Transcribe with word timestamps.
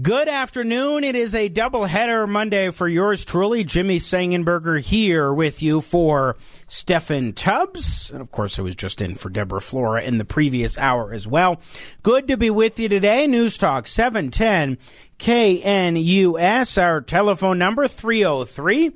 Good 0.00 0.28
afternoon. 0.28 1.02
It 1.02 1.16
is 1.16 1.34
a 1.34 1.50
doubleheader 1.50 2.28
Monday 2.28 2.70
for 2.70 2.86
yours 2.86 3.24
truly, 3.24 3.64
Jimmy 3.64 3.98
Sengenberger 3.98 4.80
here 4.80 5.32
with 5.32 5.64
you 5.64 5.80
for 5.80 6.36
Steffan 6.68 7.34
Tubbs. 7.34 8.08
And 8.10 8.20
of 8.20 8.30
course, 8.30 8.60
I 8.60 8.62
was 8.62 8.76
just 8.76 9.00
in 9.00 9.16
for 9.16 9.30
Deborah 9.30 9.60
Flora 9.60 10.02
in 10.02 10.18
the 10.18 10.24
previous 10.24 10.78
hour 10.78 11.12
as 11.12 11.26
well. 11.26 11.60
Good 12.04 12.28
to 12.28 12.36
be 12.36 12.50
with 12.50 12.78
you 12.78 12.88
today. 12.88 13.26
News 13.26 13.58
Talk 13.58 13.88
710 13.88 14.78
KNUS. 15.18 16.80
Our 16.80 17.00
telephone 17.00 17.58
number 17.58 17.88
303 17.88 18.92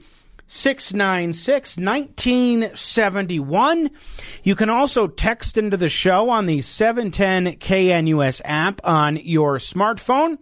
696 0.47 1.77
1971. 1.77 3.91
You 4.45 4.55
can 4.55 4.71
also 4.71 5.09
text 5.09 5.59
into 5.59 5.77
the 5.77 5.89
show 5.89 6.31
on 6.31 6.47
the 6.47 6.63
710 6.63 7.57
KNUS 7.57 8.41
app 8.45 8.81
on 8.85 9.17
your 9.17 9.59
smartphone 9.59 10.39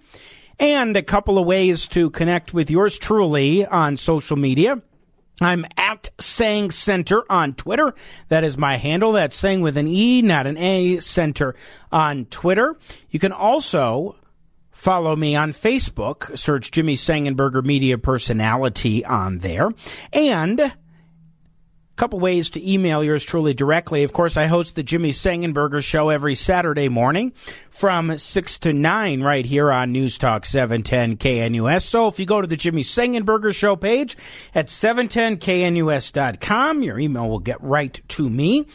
and 0.63 0.97
a 0.97 1.03
couple 1.03 1.39
of 1.39 1.47
ways 1.47 1.89
to 1.89 2.09
connect 2.11 2.55
with 2.55 2.71
yours 2.71 2.97
truly 2.97 3.67
on 3.67 3.97
social 3.97 4.37
media. 4.37 4.81
I'm 5.41 5.67
at 5.77 6.11
Seng 6.21 6.71
Center 6.71 7.25
on 7.29 7.55
Twitter. 7.55 7.95
That 8.29 8.45
is 8.45 8.57
my 8.57 8.77
handle. 8.77 9.11
That's 9.11 9.35
Seng 9.35 9.61
with 9.61 9.77
an 9.77 9.89
E, 9.89 10.23
not 10.23 10.47
an 10.47 10.57
A, 10.57 11.01
Center 11.01 11.57
on 11.91 12.27
Twitter. 12.27 12.77
You 13.11 13.19
can 13.19 13.33
also 13.33 14.15
follow 14.71 15.17
me 15.17 15.35
on 15.35 15.53
Facebook. 15.53 16.39
Search 16.39 16.71
Jimmy 16.71 16.95
Sengenberger 16.95 17.65
Media 17.65 17.99
Personality 17.99 19.05
on 19.05 19.39
there. 19.39 19.69
And 20.13 20.73
couple 22.03 22.19
ways 22.19 22.51
to 22.51 22.69
email 22.69 23.05
yours 23.05 23.23
truly 23.23 23.55
directly. 23.55 24.03
Of 24.03 24.13
course, 24.13 24.37
I 24.37 24.47
host 24.47 24.75
the 24.75 24.83
Jimmy 24.83 25.13
Sengenberger 25.13 25.85
Show 25.85 26.09
every 26.09 26.35
Saturday 26.35 26.89
morning 26.89 27.31
from 27.71 28.19
6 28.19 28.59
to 28.59 28.73
9 28.73 29.23
right 29.23 29.47
here 29.47 29.71
on 29.71 29.93
News 29.93 30.19
Talk 30.19 30.45
710 30.45 31.17
KNUS. 31.17 31.85
So 31.85 32.09
if 32.09 32.19
you 32.19 32.27
go 32.27 32.41
to 32.41 32.49
the 32.49 32.57
Jimmy 32.57 32.83
Sengenberger 32.83 33.55
Show 33.55 33.77
page 33.77 34.17
at 34.53 34.67
710knus.com, 34.67 36.83
your 36.83 36.99
email 36.99 37.29
will 37.29 37.39
get 37.39 37.63
right 37.63 38.01
to 38.09 38.29
me. 38.29 38.67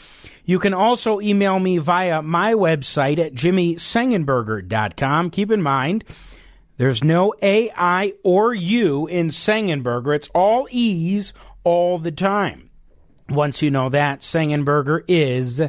You 0.46 0.58
can 0.58 0.74
also 0.74 1.20
email 1.20 1.60
me 1.60 1.80
via 1.80 2.22
my 2.22 2.54
website 2.54 3.20
at 3.20 3.34
jimmysengenberger.com. 3.34 5.32
Keep 5.32 5.52
in 5.52 5.62
mind, 5.62 6.06
there's 6.78 7.04
no 7.04 7.34
A, 7.42 7.72
I, 7.76 8.14
or 8.24 8.54
U 8.54 9.06
in 9.08 9.28
Sengenberger. 9.28 10.16
It's 10.16 10.30
all 10.30 10.70
E's 10.72 11.34
all 11.66 12.00
the 12.00 12.14
time. 12.14 12.67
Once 13.30 13.62
you 13.62 13.70
know 13.70 13.90
that, 13.90 14.22
Sengenberger 14.22 15.04
is 15.08 15.62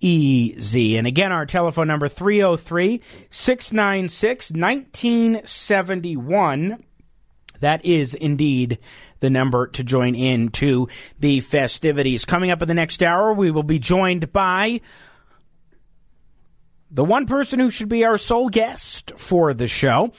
easy. 0.00 0.96
And 0.96 1.06
again, 1.06 1.32
our 1.32 1.46
telephone 1.46 1.88
number 1.88 2.08
303 2.08 3.00
696 3.30 4.52
1971. 4.52 6.84
That 7.60 7.84
is 7.84 8.14
indeed 8.14 8.78
the 9.20 9.30
number 9.30 9.68
to 9.68 9.84
join 9.84 10.14
in 10.14 10.48
to 10.50 10.88
the 11.18 11.40
festivities. 11.40 12.24
Coming 12.24 12.50
up 12.50 12.62
in 12.62 12.68
the 12.68 12.74
next 12.74 13.02
hour, 13.02 13.32
we 13.32 13.50
will 13.50 13.62
be 13.62 13.78
joined 13.78 14.32
by 14.32 14.80
the 16.90 17.04
one 17.04 17.26
person 17.26 17.58
who 17.58 17.70
should 17.70 17.88
be 17.88 18.04
our 18.04 18.18
sole 18.18 18.48
guest 18.48 19.12
for 19.16 19.54
the 19.54 19.68
show. 19.68 20.12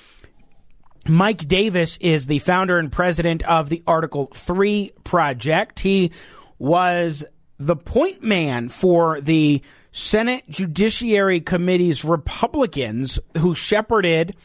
Mike 1.07 1.47
Davis 1.47 1.97
is 1.97 2.25
the 2.25 2.39
founder 2.39 2.79
and 2.79 2.91
president 2.91 3.43
of 3.43 3.69
the 3.69 3.83
Article 3.85 4.25
3 4.33 4.91
Project. 5.03 5.81
He 5.81 6.11
was 6.57 7.23
the 7.57 7.75
point 7.75 8.23
man 8.23 8.69
for 8.69 9.21
the 9.21 9.61
Senate 9.91 10.43
Judiciary 10.49 11.39
Committee's 11.39 12.03
Republicans 12.03 13.19
who 13.37 13.55
shepherded 13.55 14.35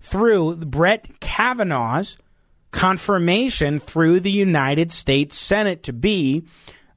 through 0.00 0.56
Brett 0.56 1.20
Kavanaugh's 1.20 2.16
confirmation 2.70 3.78
through 3.80 4.20
the 4.20 4.30
United 4.30 4.92
States 4.92 5.36
Senate 5.36 5.82
to 5.82 5.92
be 5.92 6.44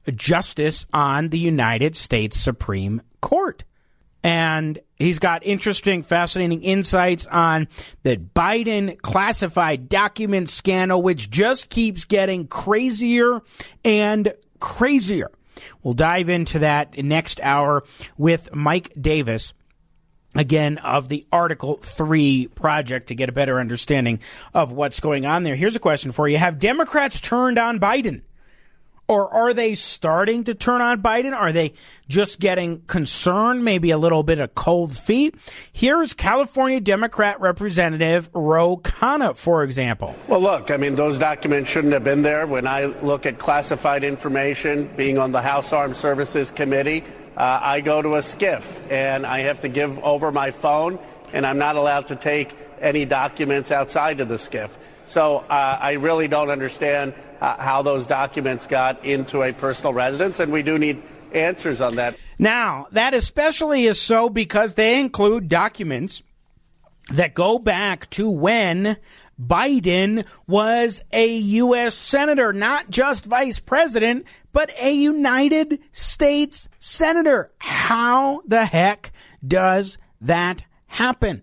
a 0.06 0.12
justice 0.12 0.86
on 0.92 1.30
the 1.30 1.38
United 1.38 1.96
States 1.96 2.38
Supreme 2.38 3.02
Court. 3.20 3.64
And 4.22 4.78
he's 4.96 5.18
got 5.18 5.44
interesting, 5.44 6.02
fascinating 6.02 6.62
insights 6.62 7.26
on 7.26 7.68
the 8.04 8.16
Biden 8.16 8.98
classified 9.02 9.88
document 9.88 10.48
scandal, 10.48 11.02
which 11.02 11.30
just 11.30 11.68
keeps 11.68 12.04
getting 12.04 12.46
crazier 12.46 13.42
and 13.84 14.32
crazier. 14.64 15.30
We'll 15.82 15.92
dive 15.92 16.30
into 16.30 16.60
that 16.60 16.96
next 16.96 17.38
hour 17.42 17.84
with 18.16 18.54
Mike 18.54 18.90
Davis 18.98 19.52
again 20.34 20.78
of 20.78 21.10
the 21.10 21.22
Article 21.30 21.76
3 21.76 22.48
project 22.54 23.08
to 23.08 23.14
get 23.14 23.28
a 23.28 23.32
better 23.32 23.60
understanding 23.60 24.20
of 24.54 24.72
what's 24.72 25.00
going 25.00 25.26
on 25.26 25.42
there. 25.42 25.54
Here's 25.54 25.76
a 25.76 25.80
question 25.80 26.12
for 26.12 26.26
you. 26.26 26.38
Have 26.38 26.58
Democrats 26.58 27.20
turned 27.20 27.58
on 27.58 27.78
Biden? 27.78 28.22
Or 29.06 29.32
are 29.32 29.52
they 29.52 29.74
starting 29.74 30.44
to 30.44 30.54
turn 30.54 30.80
on 30.80 31.02
Biden? 31.02 31.34
Are 31.34 31.52
they 31.52 31.74
just 32.08 32.40
getting 32.40 32.80
concerned, 32.82 33.62
maybe 33.62 33.90
a 33.90 33.98
little 33.98 34.22
bit 34.22 34.38
of 34.38 34.54
cold 34.54 34.96
feet? 34.96 35.34
Here's 35.72 36.14
California 36.14 36.80
Democrat 36.80 37.38
Representative 37.40 38.30
Ro 38.32 38.78
Khanna, 38.78 39.36
for 39.36 39.62
example. 39.62 40.16
Well, 40.26 40.40
look, 40.40 40.70
I 40.70 40.78
mean, 40.78 40.94
those 40.94 41.18
documents 41.18 41.68
shouldn't 41.68 41.92
have 41.92 42.04
been 42.04 42.22
there. 42.22 42.46
When 42.46 42.66
I 42.66 42.86
look 42.86 43.26
at 43.26 43.38
classified 43.38 44.04
information 44.04 44.90
being 44.96 45.18
on 45.18 45.32
the 45.32 45.42
House 45.42 45.72
Armed 45.72 45.96
Services 45.96 46.50
Committee, 46.50 47.04
uh, 47.36 47.60
I 47.62 47.82
go 47.82 48.00
to 48.00 48.14
a 48.14 48.20
SCIF 48.20 48.62
and 48.90 49.26
I 49.26 49.40
have 49.40 49.60
to 49.60 49.68
give 49.68 49.98
over 49.98 50.32
my 50.32 50.50
phone, 50.50 50.98
and 51.32 51.44
I'm 51.44 51.58
not 51.58 51.76
allowed 51.76 52.06
to 52.06 52.16
take 52.16 52.56
any 52.80 53.04
documents 53.04 53.70
outside 53.70 54.20
of 54.20 54.28
the 54.28 54.36
SCIF. 54.36 54.70
So 55.06 55.38
uh, 55.38 55.78
I 55.80 55.92
really 55.92 56.28
don't 56.28 56.48
understand 56.48 57.12
uh, 57.40 57.56
how 57.56 57.82
those 57.82 58.06
documents 58.06 58.66
got 58.66 59.04
into 59.04 59.42
a 59.42 59.52
personal 59.52 59.92
residence, 59.92 60.40
and 60.40 60.52
we 60.52 60.62
do 60.62 60.78
need 60.78 61.02
answers 61.32 61.80
on 61.80 61.96
that. 61.96 62.16
Now, 62.38 62.86
that 62.92 63.14
especially 63.14 63.86
is 63.86 64.00
so 64.00 64.28
because 64.28 64.74
they 64.74 65.00
include 65.00 65.48
documents 65.48 66.22
that 67.10 67.34
go 67.34 67.58
back 67.58 68.08
to 68.10 68.30
when 68.30 68.96
Biden 69.40 70.26
was 70.46 71.02
a 71.12 71.36
U.S. 71.36 71.94
Senator, 71.94 72.52
not 72.52 72.88
just 72.88 73.26
vice 73.26 73.58
president, 73.58 74.26
but 74.52 74.72
a 74.80 74.92
United 74.92 75.80
States 75.92 76.68
Senator. 76.78 77.50
How 77.58 78.42
the 78.46 78.64
heck 78.64 79.12
does 79.46 79.98
that 80.20 80.64
happen? 80.86 81.42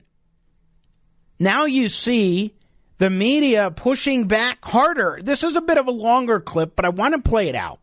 Now 1.37 1.65
you 1.65 1.89
see 1.89 2.55
the 3.01 3.09
media 3.09 3.71
pushing 3.71 4.27
back 4.27 4.63
harder. 4.63 5.19
This 5.23 5.43
is 5.43 5.55
a 5.55 5.61
bit 5.61 5.79
of 5.79 5.87
a 5.87 5.91
longer 5.91 6.39
clip, 6.39 6.75
but 6.75 6.85
I 6.85 6.89
want 6.89 7.15
to 7.15 7.29
play 7.29 7.49
it 7.49 7.55
out. 7.55 7.79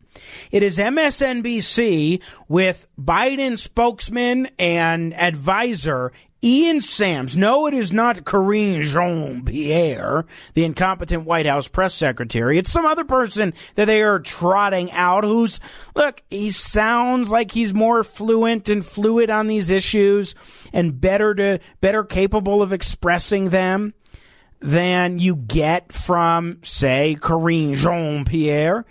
It 0.52 0.62
is 0.62 0.78
MSNBC 0.78 2.22
with 2.46 2.86
Biden 2.96 3.58
spokesman 3.58 4.46
and 4.60 5.12
advisor 5.20 6.12
Ian 6.42 6.80
Sams. 6.80 7.36
No, 7.36 7.66
it 7.66 7.74
is 7.74 7.92
not 7.92 8.24
Karine 8.24 8.82
Jean 8.82 9.44
Pierre, 9.44 10.24
the 10.54 10.64
incompetent 10.64 11.24
White 11.24 11.46
House 11.46 11.66
press 11.66 11.94
secretary. 11.94 12.56
It's 12.56 12.70
some 12.70 12.86
other 12.86 13.04
person 13.04 13.54
that 13.74 13.86
they 13.86 14.02
are 14.02 14.20
trotting 14.20 14.92
out 14.92 15.24
who's, 15.24 15.58
look, 15.96 16.22
he 16.30 16.52
sounds 16.52 17.28
like 17.28 17.50
he's 17.50 17.74
more 17.74 18.04
fluent 18.04 18.68
and 18.68 18.86
fluid 18.86 19.30
on 19.30 19.48
these 19.48 19.68
issues 19.68 20.36
and 20.72 21.00
better 21.00 21.34
to, 21.34 21.58
better 21.80 22.04
capable 22.04 22.62
of 22.62 22.72
expressing 22.72 23.50
them 23.50 23.94
than 24.60 25.18
you 25.18 25.36
get 25.36 25.92
from, 25.92 26.58
say, 26.62 27.16
Karine 27.20 27.74
Jean 27.74 28.24
Pierre, 28.24 28.84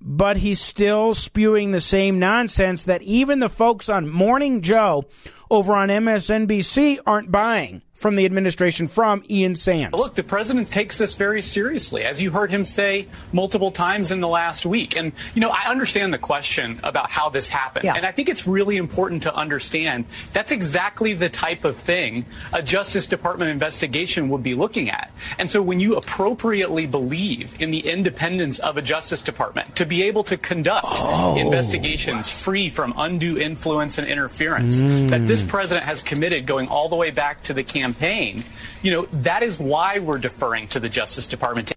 but 0.00 0.38
he's 0.38 0.60
still 0.60 1.14
spewing 1.14 1.70
the 1.70 1.80
same 1.80 2.18
nonsense 2.18 2.84
that 2.84 3.02
even 3.02 3.38
the 3.38 3.48
folks 3.48 3.88
on 3.88 4.08
Morning 4.08 4.62
Joe 4.62 5.04
over 5.50 5.74
on 5.74 5.88
MSNBC 5.88 7.00
aren't 7.06 7.30
buying 7.30 7.82
from 8.00 8.16
the 8.16 8.24
administration 8.24 8.88
from 8.88 9.22
Ian 9.28 9.54
Sams. 9.54 9.92
Look, 9.92 10.14
the 10.14 10.22
president 10.22 10.68
takes 10.68 10.96
this 10.96 11.14
very 11.16 11.42
seriously, 11.42 12.02
as 12.02 12.22
you 12.22 12.30
heard 12.30 12.50
him 12.50 12.64
say 12.64 13.06
multiple 13.30 13.70
times 13.70 14.10
in 14.10 14.20
the 14.20 14.26
last 14.26 14.64
week. 14.64 14.96
And, 14.96 15.12
you 15.34 15.42
know, 15.42 15.50
I 15.50 15.68
understand 15.68 16.14
the 16.14 16.18
question 16.18 16.80
about 16.82 17.10
how 17.10 17.28
this 17.28 17.48
happened. 17.48 17.84
Yeah. 17.84 17.96
And 17.96 18.06
I 18.06 18.12
think 18.12 18.30
it's 18.30 18.46
really 18.46 18.78
important 18.78 19.24
to 19.24 19.34
understand 19.34 20.06
that's 20.32 20.50
exactly 20.50 21.12
the 21.12 21.28
type 21.28 21.66
of 21.66 21.76
thing 21.76 22.24
a 22.54 22.62
Justice 22.62 23.06
Department 23.06 23.50
investigation 23.50 24.30
would 24.30 24.42
be 24.42 24.54
looking 24.54 24.88
at. 24.88 25.10
And 25.38 25.50
so 25.50 25.60
when 25.60 25.78
you 25.78 25.96
appropriately 25.96 26.86
believe 26.86 27.60
in 27.60 27.70
the 27.70 27.80
independence 27.80 28.60
of 28.60 28.78
a 28.78 28.82
Justice 28.82 29.20
Department 29.20 29.76
to 29.76 29.84
be 29.84 30.04
able 30.04 30.24
to 30.24 30.38
conduct 30.38 30.86
oh. 30.88 31.36
investigations 31.36 32.30
free 32.30 32.70
from 32.70 32.94
undue 32.96 33.36
influence 33.36 33.98
and 33.98 34.08
interference 34.08 34.80
mm. 34.80 35.10
that 35.10 35.26
this 35.26 35.39
president 35.42 35.86
has 35.86 36.02
committed 36.02 36.46
going 36.46 36.68
all 36.68 36.88
the 36.88 36.96
way 36.96 37.10
back 37.10 37.42
to 37.42 37.54
the 37.54 37.62
campaign, 37.62 38.44
you 38.82 38.90
know, 38.90 39.02
that 39.12 39.42
is 39.42 39.58
why 39.58 39.98
we're 39.98 40.18
deferring 40.18 40.68
to 40.68 40.80
the 40.80 40.88
Justice 40.88 41.26
Department. 41.26 41.72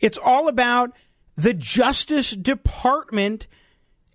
It's 0.00 0.18
all 0.18 0.48
about 0.48 0.92
the 1.36 1.54
Justice 1.54 2.30
Department 2.30 3.46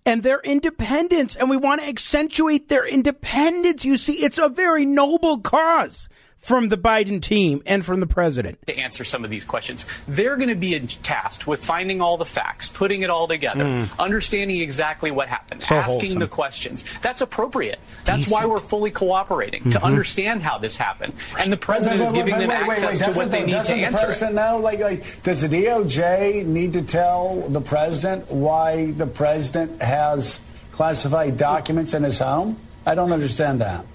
and 0.05 0.23
their 0.23 0.39
independence, 0.39 1.35
and 1.35 1.49
we 1.49 1.57
want 1.57 1.81
to 1.81 1.87
accentuate 1.87 2.69
their 2.69 2.85
independence. 2.85 3.85
You 3.85 3.97
see, 3.97 4.23
it's 4.23 4.37
a 4.37 4.49
very 4.49 4.85
noble 4.85 5.39
cause 5.39 6.09
from 6.39 6.69
the 6.69 6.77
Biden 6.77 7.21
team 7.21 7.61
and 7.65 7.85
from 7.85 7.99
the 7.99 8.07
president? 8.07 8.65
To 8.67 8.77
answer 8.77 9.03
some 9.03 9.23
of 9.23 9.29
these 9.29 9.45
questions, 9.45 9.85
they're 10.07 10.37
going 10.37 10.49
to 10.49 10.55
be 10.55 10.79
tasked 10.79 11.45
with 11.45 11.63
finding 11.63 12.01
all 12.01 12.17
the 12.17 12.25
facts, 12.25 12.69
putting 12.69 13.01
it 13.01 13.09
all 13.09 13.27
together, 13.27 13.63
mm. 13.63 13.99
understanding 13.99 14.59
exactly 14.59 15.11
what 15.11 15.27
happened, 15.27 15.61
so 15.61 15.75
asking 15.75 15.99
wholesome. 15.99 16.19
the 16.19 16.27
questions. 16.27 16.85
That's 17.01 17.21
appropriate. 17.21 17.79
That's 18.05 18.25
Decent. 18.25 18.41
why 18.41 18.45
we're 18.47 18.59
fully 18.59 18.91
cooperating 18.91 19.61
mm-hmm. 19.61 19.71
to 19.71 19.83
understand 19.83 20.41
how 20.41 20.57
this 20.57 20.77
happened. 20.77 21.13
And 21.37 21.51
the 21.51 21.57
president 21.57 22.01
wait, 22.01 22.11
wait, 22.11 22.13
wait, 22.13 22.19
is 22.19 22.33
giving 22.33 22.47
them 22.47 22.51
access 22.51 23.05
to 23.05 23.11
what 23.11 23.31
they 23.31 23.45
need 23.45 23.63
to 23.63 23.73
answer. 23.73 23.91
The 23.91 24.05
president 24.05 24.35
know, 24.35 24.57
like, 24.57 24.79
like, 24.79 25.23
does 25.23 25.41
the 25.41 25.47
DOJ 25.47 26.45
need 26.45 26.73
to 26.73 26.81
tell 26.81 27.41
the 27.49 27.61
president 27.61 28.31
why 28.31 28.91
the 28.91 29.07
president 29.07 29.81
has 29.81 30.41
classified 30.71 31.37
documents 31.37 31.93
in 31.93 32.03
his 32.03 32.19
home? 32.19 32.57
I 32.85 32.95
don't 32.95 33.11
understand 33.11 33.61
that. 33.61 33.85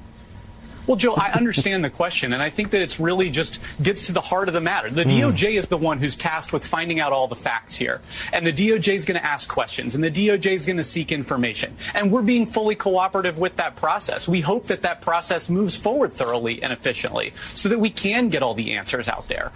Well, 0.87 0.97
Joe, 0.97 1.15
I 1.15 1.31
understand 1.33 1.83
the 1.83 1.91
question, 1.91 2.35
and 2.35 2.43
I 2.43 2.51
think 2.51 2.71
that 2.71 2.83
it's 2.83 3.01
really 3.01 3.31
just 3.31 3.61
gets 3.83 4.07
to 4.07 4.13
the 4.13 4.21
heart 4.21 4.49
of 4.49 4.55
the 4.55 4.61
matter. 4.61 4.91
The 4.91 5.05
mm. 5.05 5.33
DOJ 5.33 5.55
is 5.55 5.67
the 5.69 5.79
one 5.79 5.99
who's 5.99 6.15
tasked 6.15 6.53
with 6.53 6.65
finding 6.65 7.01
out 7.01 7.13
all 7.13 7.27
the 7.27 7.37
facts 7.37 7.75
here. 7.75 8.03
And 8.35 8.47
the 8.47 8.53
DOJ 8.53 8.95
is 8.95 9.05
going 9.07 9.19
to 9.19 9.25
ask 9.25 9.49
questions, 9.49 9.95
and 9.95 10.05
the 10.05 10.11
DOJ 10.11 10.53
is 10.53 10.67
going 10.67 10.77
to 10.77 10.85
seek 10.85 11.11
information. 11.11 11.75
And 11.95 12.13
we're 12.13 12.23
being 12.23 12.45
fully 12.45 12.75
cooperative 12.75 13.39
with 13.39 13.57
that 13.57 13.77
process. 13.77 14.29
We 14.29 14.43
hope 14.43 14.67
that 14.67 14.83
that 14.83 15.01
process 15.01 15.49
moves 15.49 15.75
forward 15.75 16.13
thoroughly 16.13 16.63
and 16.63 16.73
efficiently 16.73 17.33
so 17.55 17.71
that 17.71 17.79
we 17.79 17.89
can 17.89 18.29
get 18.29 18.43
all 18.43 18.55
the 18.55 18.75
answers 18.75 19.09
out 19.09 19.29
there. 19.29 19.53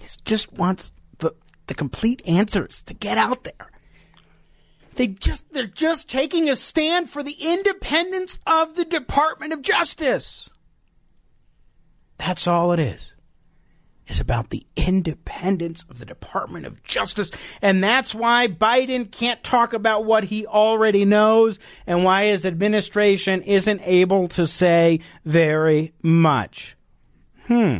He 0.00 0.08
just 0.24 0.52
wants 0.52 0.92
the, 1.18 1.34
the 1.68 1.74
complete 1.74 2.26
answers 2.26 2.82
to 2.84 2.94
get 2.94 3.16
out 3.16 3.44
there. 3.44 3.70
They 4.96 5.08
just 5.08 5.52
they're 5.52 5.66
just 5.66 6.08
taking 6.08 6.48
a 6.48 6.56
stand 6.56 7.10
for 7.10 7.22
the 7.22 7.36
independence 7.38 8.38
of 8.46 8.74
the 8.74 8.84
Department 8.84 9.52
of 9.52 9.62
Justice. 9.62 10.48
That's 12.18 12.46
all 12.46 12.72
it 12.72 12.78
is. 12.78 13.12
It's 14.06 14.20
about 14.20 14.50
the 14.50 14.66
independence 14.76 15.84
of 15.88 15.98
the 15.98 16.04
Department 16.04 16.66
of 16.66 16.82
Justice. 16.82 17.30
And 17.62 17.82
that's 17.82 18.14
why 18.14 18.48
Biden 18.48 19.10
can't 19.10 19.42
talk 19.42 19.72
about 19.72 20.04
what 20.04 20.24
he 20.24 20.46
already 20.46 21.06
knows 21.06 21.58
and 21.86 22.04
why 22.04 22.26
his 22.26 22.44
administration 22.44 23.40
isn't 23.42 23.80
able 23.84 24.28
to 24.28 24.46
say 24.46 25.00
very 25.24 25.94
much. 26.02 26.76
Hmm. 27.46 27.78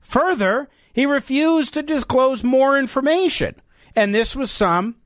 Further, 0.00 0.68
he 0.92 1.06
refused 1.06 1.74
to 1.74 1.82
disclose 1.82 2.44
more 2.44 2.78
information. 2.78 3.56
And 3.96 4.14
this 4.14 4.36
was 4.36 4.50
some 4.50 4.96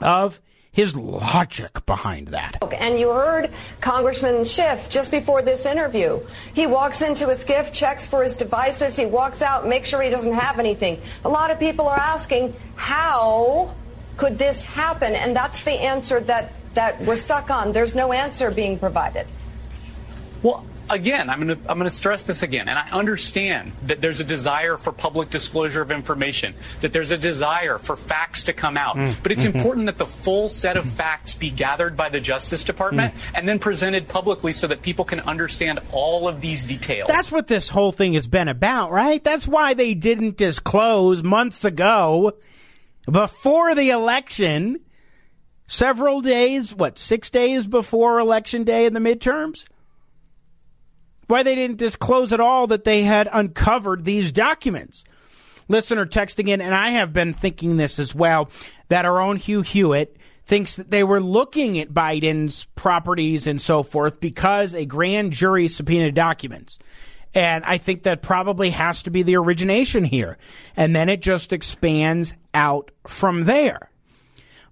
of 0.00 0.40
his 0.72 0.94
logic 0.96 1.84
behind 1.86 2.28
that. 2.28 2.62
And 2.78 2.98
you 2.98 3.10
heard 3.10 3.50
Congressman 3.80 4.44
Schiff 4.44 4.88
just 4.88 5.10
before 5.10 5.42
this 5.42 5.66
interview. 5.66 6.20
He 6.54 6.66
walks 6.66 7.02
into 7.02 7.28
his 7.28 7.44
SCIF, 7.44 7.72
checks 7.72 8.06
for 8.06 8.22
his 8.22 8.36
devices, 8.36 8.96
he 8.96 9.06
walks 9.06 9.42
out, 9.42 9.66
makes 9.66 9.88
sure 9.88 10.00
he 10.00 10.10
doesn't 10.10 10.32
have 10.32 10.58
anything. 10.58 11.00
A 11.24 11.28
lot 11.28 11.50
of 11.50 11.58
people 11.58 11.88
are 11.88 11.98
asking, 11.98 12.54
how 12.76 13.74
could 14.16 14.38
this 14.38 14.64
happen? 14.64 15.14
And 15.14 15.34
that's 15.34 15.64
the 15.64 15.72
answer 15.72 16.20
that, 16.20 16.52
that 16.74 17.00
we're 17.00 17.16
stuck 17.16 17.50
on. 17.50 17.72
There's 17.72 17.94
no 17.94 18.12
answer 18.12 18.50
being 18.50 18.78
provided. 18.78 19.26
Well, 20.42 20.64
again, 20.90 21.30
I'm 21.30 21.46
going 21.46 21.56
to 21.56 21.70
I'm 21.70 21.78
going 21.78 21.88
to 21.88 21.94
stress 21.94 22.22
this 22.24 22.42
again, 22.42 22.68
and 22.68 22.78
I 22.78 22.88
understand 22.90 23.72
that 23.84 24.00
there's 24.00 24.20
a 24.20 24.24
desire 24.24 24.76
for 24.76 24.92
public 24.92 25.30
disclosure 25.30 25.80
of 25.80 25.90
information, 25.90 26.54
that 26.80 26.92
there's 26.92 27.10
a 27.10 27.18
desire 27.18 27.78
for 27.78 27.96
facts 27.96 28.44
to 28.44 28.52
come 28.52 28.76
out, 28.76 28.96
mm. 28.96 29.14
but 29.22 29.32
it's 29.32 29.44
mm-hmm. 29.44 29.56
important 29.56 29.86
that 29.86 29.98
the 29.98 30.06
full 30.06 30.48
set 30.48 30.76
of 30.76 30.88
facts 30.88 31.34
be 31.34 31.50
gathered 31.50 31.96
by 31.96 32.08
the 32.08 32.20
Justice 32.20 32.64
Department 32.64 33.14
mm. 33.14 33.20
and 33.34 33.48
then 33.48 33.58
presented 33.58 34.08
publicly 34.08 34.52
so 34.52 34.66
that 34.66 34.82
people 34.82 35.04
can 35.04 35.20
understand 35.20 35.80
all 35.92 36.28
of 36.28 36.40
these 36.40 36.64
details. 36.64 37.08
That's 37.08 37.32
what 37.32 37.46
this 37.46 37.68
whole 37.68 37.92
thing 37.92 38.14
has 38.14 38.26
been 38.26 38.48
about, 38.48 38.90
right? 38.90 39.22
That's 39.22 39.48
why 39.48 39.74
they 39.74 39.94
didn't 39.94 40.36
disclose 40.36 41.22
months 41.22 41.64
ago 41.64 42.32
before 43.10 43.74
the 43.74 43.90
election 43.90 44.80
several 45.66 46.20
days, 46.20 46.74
what, 46.74 46.98
six 46.98 47.30
days 47.30 47.66
before 47.66 48.18
election 48.18 48.64
day 48.64 48.86
in 48.86 48.92
the 48.92 49.00
midterms? 49.00 49.64
Why 51.30 51.42
they 51.42 51.54
didn't 51.54 51.78
disclose 51.78 52.32
at 52.32 52.40
all 52.40 52.66
that 52.66 52.84
they 52.84 53.02
had 53.02 53.28
uncovered 53.32 54.04
these 54.04 54.32
documents. 54.32 55.04
Listener 55.68 56.04
texting 56.04 56.48
in, 56.48 56.60
and 56.60 56.74
I 56.74 56.90
have 56.90 57.12
been 57.12 57.32
thinking 57.32 57.76
this 57.76 57.98
as 57.98 58.14
well, 58.14 58.50
that 58.88 59.04
our 59.04 59.20
own 59.20 59.36
Hugh 59.36 59.62
Hewitt 59.62 60.16
thinks 60.44 60.74
that 60.76 60.90
they 60.90 61.04
were 61.04 61.20
looking 61.20 61.78
at 61.78 61.94
Biden's 61.94 62.64
properties 62.74 63.46
and 63.46 63.60
so 63.62 63.84
forth 63.84 64.18
because 64.18 64.74
a 64.74 64.84
grand 64.84 65.32
jury 65.32 65.68
subpoenaed 65.68 66.14
documents. 66.14 66.78
And 67.34 67.64
I 67.64 67.78
think 67.78 68.02
that 68.02 68.22
probably 68.22 68.70
has 68.70 69.04
to 69.04 69.10
be 69.10 69.22
the 69.22 69.36
origination 69.36 70.02
here. 70.02 70.38
And 70.76 70.96
then 70.96 71.08
it 71.08 71.22
just 71.22 71.52
expands 71.52 72.34
out 72.52 72.90
from 73.06 73.44
there. 73.44 73.90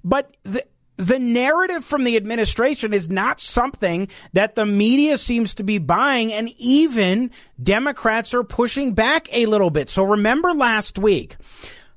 But 0.02 0.37
the, 0.43 0.64
the 0.99 1.19
narrative 1.19 1.85
from 1.85 2.03
the 2.05 2.17
administration 2.17 2.93
is 2.93 3.09
not 3.09 3.41
something 3.41 4.09
that 4.33 4.56
the 4.56 4.67
media 4.67 5.17
seems 5.17 5.55
to 5.55 5.62
be 5.62 5.79
buying, 5.79 6.33
and 6.33 6.50
even 6.59 7.31
Democrats 7.62 8.35
are 8.35 8.43
pushing 8.43 8.93
back 8.95 9.29
a 9.33 9.47
little 9.47 9.71
bit. 9.71 9.89
So 9.89 10.03
remember 10.03 10.53
last 10.53 10.99
week, 10.99 11.37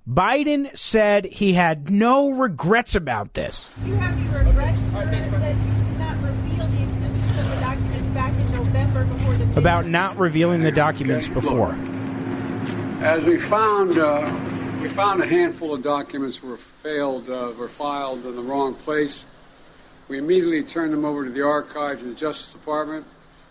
Biden 0.07 0.75
said 0.77 1.25
he 1.25 1.53
had 1.53 1.89
no 1.89 2.29
regrets 2.29 2.93
about 2.93 3.33
this. 3.33 3.67
You 3.85 3.95
have 3.95 4.15
any 4.15 4.27
regrets 4.27 4.79
that 4.93 5.55
you 5.55 5.83
did 5.83 5.97
not 5.97 6.15
reveal 6.21 6.67
the 6.67 6.83
existence 6.83 7.39
of 7.39 7.49
the 7.49 7.59
documents 7.59 8.09
back 8.13 8.33
in 8.33 8.51
November 8.51 9.05
before 9.05 9.35
the 9.35 9.59
about 9.59 9.87
not 9.87 10.15
revealing 10.17 10.61
the 10.61 10.71
documents 10.71 11.27
before. 11.27 11.71
As 13.01 13.23
we 13.23 13.39
found. 13.39 13.97
Uh 13.97 14.59
we 14.81 14.89
found 14.89 15.21
a 15.21 15.27
handful 15.27 15.75
of 15.75 15.83
documents 15.83 16.41
were 16.41 16.57
failed, 16.57 17.29
uh, 17.29 17.53
were 17.55 17.69
filed 17.69 18.25
in 18.25 18.35
the 18.35 18.41
wrong 18.41 18.73
place. 18.73 19.27
We 20.07 20.17
immediately 20.17 20.63
turned 20.63 20.91
them 20.91 21.05
over 21.05 21.23
to 21.23 21.29
the 21.29 21.43
archives 21.43 22.01
of 22.01 22.07
the 22.07 22.15
Justice 22.15 22.51
Department. 22.51 23.05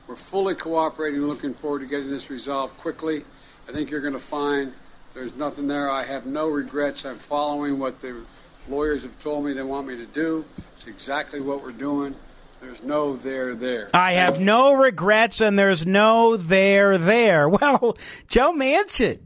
We're 0.09 0.17
fully 0.17 0.57
cooperating, 0.57 1.21
looking 1.21 1.55
forward 1.55 1.81
to 1.81 1.87
getting 1.87 2.11
this 2.11 2.31
resolved 2.31 2.77
quickly. 2.79 3.23
I 3.69 3.73
think 3.73 3.91
you're 3.91 4.01
going 4.01 4.15
to 4.15 4.19
find 4.19 4.73
there's 5.15 5.37
nothing 5.37 5.69
there. 5.69 5.89
I 5.89 6.03
have 6.03 6.27
no 6.27 6.49
regrets. 6.49 7.05
I'm 7.05 7.17
following 7.17 7.79
what 7.79 8.01
the 8.01 8.25
lawyers 8.69 9.05
have 9.05 9.17
told 9.21 9.45
me 9.45 9.53
they 9.53 9.63
want 9.63 9.87
me 9.87 9.97
to 9.99 10.07
do. 10.07 10.45
It's 10.75 10.89
exactly 10.89 11.39
what 11.39 11.63
we're 11.63 11.71
doing. 11.71 12.17
There's 12.61 12.83
no 12.83 13.15
there 13.15 13.55
there. 13.55 13.89
I 13.95 14.13
have 14.13 14.41
no 14.41 14.73
regrets 14.73 15.41
and 15.41 15.57
there's 15.57 15.87
no 15.87 16.37
there 16.37 16.99
there. 16.99 17.49
Well, 17.61 17.97
Joe 18.27 18.53
Manchin 18.53 19.21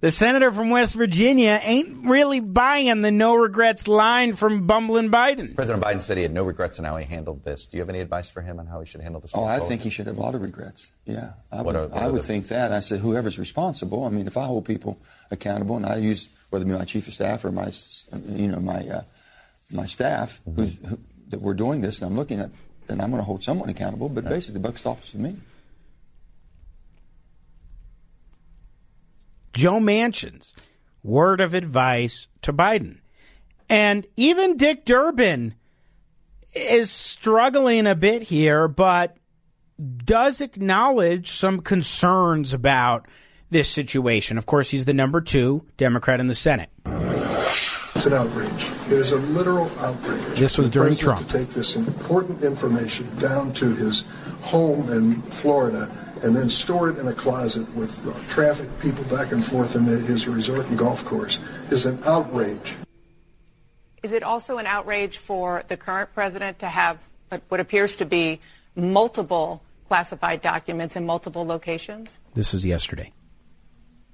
the 0.00 0.10
senator 0.10 0.50
from 0.50 0.70
West 0.70 0.94
Virginia 0.94 1.60
ain't 1.62 2.06
really 2.06 2.40
buying 2.40 3.02
the 3.02 3.10
no 3.10 3.34
regrets 3.34 3.86
line 3.86 4.34
from 4.34 4.66
bumbling 4.66 5.10
Biden. 5.10 5.54
President 5.54 5.84
Biden 5.84 6.00
said 6.00 6.16
he 6.16 6.22
had 6.22 6.32
no 6.32 6.44
regrets 6.44 6.78
in 6.78 6.84
how 6.84 6.96
he 6.96 7.04
handled 7.04 7.44
this. 7.44 7.66
Do 7.66 7.76
you 7.76 7.82
have 7.82 7.90
any 7.90 8.00
advice 8.00 8.30
for 8.30 8.40
him 8.40 8.58
on 8.58 8.66
how 8.66 8.80
he 8.80 8.86
should 8.86 9.02
handle 9.02 9.20
this? 9.20 9.32
Oh, 9.34 9.44
I 9.44 9.60
think 9.60 9.82
he 9.82 9.90
should 9.90 10.06
have 10.06 10.16
a 10.16 10.20
lot 10.20 10.34
of 10.34 10.40
regrets. 10.42 10.90
Yeah, 11.04 11.32
I 11.52 11.62
would, 11.62 11.76
are, 11.76 11.94
I 11.94 12.06
would 12.06 12.20
the... 12.20 12.26
think 12.26 12.48
that. 12.48 12.72
I 12.72 12.80
said 12.80 13.00
whoever's 13.00 13.38
responsible. 13.38 14.04
I 14.04 14.08
mean, 14.08 14.26
if 14.26 14.36
I 14.36 14.46
hold 14.46 14.64
people 14.64 14.98
accountable, 15.30 15.76
and 15.76 15.84
I 15.84 15.96
use 15.96 16.28
whether 16.48 16.64
it 16.64 16.68
be 16.68 16.74
my 16.74 16.84
chief 16.84 17.06
of 17.06 17.14
staff 17.14 17.44
or 17.44 17.52
my, 17.52 17.70
you 18.28 18.48
know, 18.48 18.60
my 18.60 18.86
uh, 18.88 19.02
my 19.70 19.86
staff, 19.86 20.40
mm-hmm. 20.48 20.60
who's 20.60 20.76
who, 20.86 20.98
that 21.28 21.40
we're 21.40 21.54
doing 21.54 21.80
this, 21.82 22.00
and 22.00 22.10
I'm 22.10 22.16
looking 22.16 22.40
at, 22.40 22.50
then 22.86 23.00
I'm 23.00 23.10
going 23.10 23.20
to 23.20 23.26
hold 23.26 23.42
someone 23.42 23.68
accountable. 23.68 24.08
But 24.08 24.24
right. 24.24 24.30
basically, 24.30 24.60
the 24.60 24.68
buck 24.68 24.78
stops 24.78 25.12
with 25.12 25.22
me. 25.22 25.36
Joe 29.52 29.80
Manchin's 29.80 30.52
word 31.02 31.40
of 31.40 31.54
advice 31.54 32.28
to 32.42 32.52
Biden. 32.52 32.98
And 33.68 34.06
even 34.16 34.56
Dick 34.56 34.84
Durbin 34.84 35.54
is 36.54 36.90
struggling 36.90 37.86
a 37.86 37.94
bit 37.94 38.22
here, 38.22 38.66
but 38.68 39.16
does 40.04 40.40
acknowledge 40.40 41.30
some 41.30 41.60
concerns 41.60 42.52
about 42.52 43.06
this 43.50 43.68
situation. 43.68 44.38
Of 44.38 44.46
course, 44.46 44.70
he's 44.70 44.84
the 44.84 44.94
number 44.94 45.20
two 45.20 45.66
Democrat 45.76 46.20
in 46.20 46.26
the 46.26 46.34
Senate. 46.34 46.70
It's 47.94 48.06
an 48.06 48.14
outrage. 48.14 48.70
It 48.86 48.92
is 48.92 49.12
a 49.12 49.18
literal 49.18 49.70
outrage. 49.78 50.38
This 50.38 50.56
was 50.56 50.70
during 50.70 50.94
Trump. 50.94 51.26
To 51.28 51.38
take 51.38 51.50
this 51.50 51.76
important 51.76 52.42
information 52.42 53.06
down 53.18 53.52
to 53.54 53.74
his 53.74 54.04
home 54.42 54.90
in 54.90 55.20
Florida 55.22 55.90
and 56.22 56.36
then 56.36 56.48
store 56.48 56.90
it 56.90 56.98
in 56.98 57.08
a 57.08 57.12
closet 57.12 57.72
with 57.74 58.06
uh, 58.06 58.12
traffic, 58.28 58.68
people 58.80 59.04
back 59.04 59.32
and 59.32 59.44
forth 59.44 59.76
in 59.76 59.84
his 59.84 60.28
resort 60.28 60.66
and 60.66 60.78
golf 60.78 61.04
course 61.04 61.40
is 61.70 61.86
an 61.86 61.98
outrage. 62.04 62.76
Is 64.02 64.12
it 64.12 64.22
also 64.22 64.58
an 64.58 64.66
outrage 64.66 65.18
for 65.18 65.64
the 65.68 65.76
current 65.76 66.12
president 66.14 66.58
to 66.60 66.66
have 66.66 66.98
what 67.48 67.60
appears 67.60 67.96
to 67.96 68.04
be 68.04 68.40
multiple 68.74 69.62
classified 69.88 70.42
documents 70.42 70.96
in 70.96 71.04
multiple 71.04 71.46
locations? 71.46 72.16
This 72.34 72.52
was 72.52 72.64
yesterday. 72.64 73.12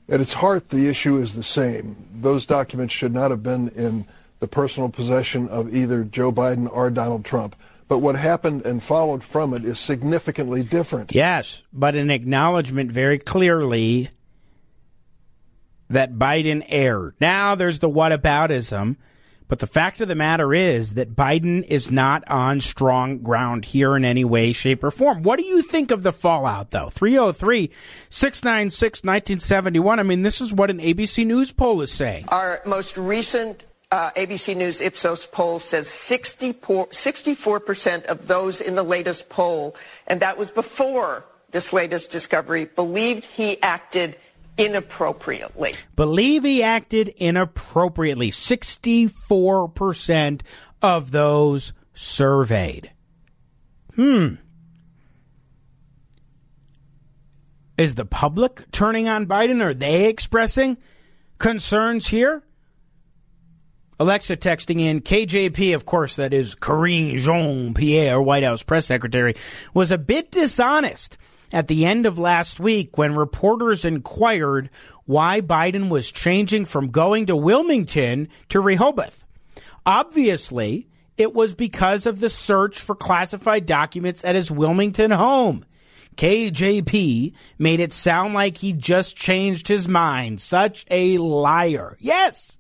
At 0.09 0.21
its 0.21 0.35
heart, 0.35 0.71
the 0.71 0.89
issue 0.89 1.19
is 1.19 1.35
the 1.35 1.43
same. 1.43 1.97
Those 2.21 2.47
documents 2.47 2.95
should 2.95 3.13
not 3.13 3.31
have 3.31 3.43
been 3.43 3.69
in 3.71 4.07
the 4.39 4.49
personal 4.49 4.89
possession 4.89 5.49
of 5.49 5.75
either 5.75 6.05
Joe 6.05 6.31
Biden 6.31 6.69
or 6.71 6.91
Donald 6.91 7.25
Trump. 7.25 7.57
But 7.89 7.99
what 7.99 8.17
happened 8.17 8.67
and 8.67 8.83
followed 8.83 9.23
from 9.23 9.55
it 9.55 9.65
is 9.65 9.79
significantly 9.79 10.63
different. 10.63 11.15
Yes, 11.15 11.63
but 11.73 11.95
an 11.95 12.11
acknowledgement 12.11 12.91
very 12.91 13.19
clearly 13.19 14.11
that 15.89 16.15
Biden 16.15 16.65
erred. 16.69 17.15
Now 17.21 17.55
there's 17.55 17.79
the 17.79 17.89
whataboutism, 17.89 18.97
but 19.49 19.61
the 19.61 19.69
fact 19.69 20.01
of 20.01 20.09
the 20.09 20.17
matter 20.17 20.53
is 20.53 20.95
that 20.95 21.15
Biden 21.15 21.65
is 21.69 21.91
not 21.91 22.29
on 22.29 22.61
strong 22.61 23.19
ground 23.19 23.67
here 23.67 23.97
in 23.97 24.05
any 24.05 24.25
way, 24.25 24.53
shape, 24.53 24.83
or 24.83 24.91
form. 24.91 25.23
What 25.23 25.39
do 25.39 25.45
you 25.45 25.63
think 25.63 25.93
of 25.93 26.03
the 26.03 26.13
fallout, 26.13 26.73
though? 26.73 26.89
303 26.89 27.71
696 28.09 29.05
1971. 29.05 30.01
I 30.01 30.03
mean, 30.03 30.23
this 30.23 30.41
is 30.41 30.53
what 30.53 30.71
an 30.71 30.81
ABC 30.81 31.25
News 31.25 31.53
poll 31.53 31.81
is 31.83 31.93
saying. 31.93 32.25
Our 32.29 32.61
most 32.67 32.99
recent 32.99 33.65
uh, 33.91 34.11
ABC 34.13 34.57
News 34.57 34.81
Ipsos 34.81 35.27
poll 35.27 35.59
says 35.59 35.89
64, 35.89 36.89
64% 36.89 38.07
of 38.07 38.27
those 38.27 38.61
in 38.61 38.75
the 38.75 38.83
latest 38.83 39.29
poll, 39.29 39.77
and 40.07 40.21
that 40.21 40.39
was 40.39 40.51
before 40.51 41.25
this 41.51 41.73
latest 41.73 42.11
discovery, 42.11 42.65
believed 42.65 43.25
he 43.25 43.63
acted 43.63 44.17
inappropriately. 44.59 45.75
Believe 45.95 46.45
he 46.45 46.63
acted 46.63 47.09
inappropriately. 47.17 48.31
64% 48.31 50.41
of 50.83 51.11
those 51.11 51.73
surveyed. 51.95 52.91
Hmm. 53.95 54.35
Is 57.77 57.95
the 57.95 58.07
public 58.07 58.71
turning 58.73 59.09
on 59.09 59.27
Biden? 59.27 59.63
Are 59.63 59.75
they 59.75 60.07
expressing 60.07 60.79
concerns 61.39 62.09
here? 62.09 62.43
Alexa 63.99 64.37
texting 64.37 64.81
in 64.81 65.01
KJP, 65.01 65.75
of 65.75 65.87
course, 65.87 66.17
that 66.17 66.35
is 66.35 66.55
Karine 66.55 67.19
Jean 67.19 67.73
Pierre, 67.73 68.21
White 68.21 68.43
House 68.43 68.63
press 68.63 68.87
secretary, 68.87 69.35
was 69.73 69.91
a 69.91 69.97
bit 69.97 70.31
dishonest 70.31 71.17
at 71.51 71.69
the 71.69 71.87
end 71.87 72.05
of 72.05 72.19
last 72.19 72.61
week 72.61 72.99
when 72.99 73.15
reporters 73.15 73.87
inquired 73.87 74.69
why 75.07 75.41
Biden 75.41 75.89
was 75.89 76.11
changing 76.11 76.67
from 76.67 76.91
going 76.91 77.27
to 77.27 77.37
Wilmington 77.37 78.29
to 78.51 78.61
Rehoboth. 78.61 79.25
Obviously, 79.87 80.89
it 81.17 81.33
was 81.33 81.55
because 81.55 82.05
of 82.05 82.21
the 82.21 82.29
search 82.29 82.79
for 82.79 82.95
classified 82.95 83.65
documents 83.65 84.25
at 84.25 84.35
his 84.35 84.51
Wilmington 84.51 85.11
home. 85.11 85.65
KJP 86.17 87.35
made 87.59 87.81
it 87.81 87.93
sound 87.93 88.35
like 88.35 88.59
he 88.59 88.73
just 88.73 89.17
changed 89.17 89.69
his 89.69 89.87
mind. 89.87 90.41
Such 90.41 90.85
a 90.91 91.19
liar. 91.19 91.97
Yes. 92.01 92.59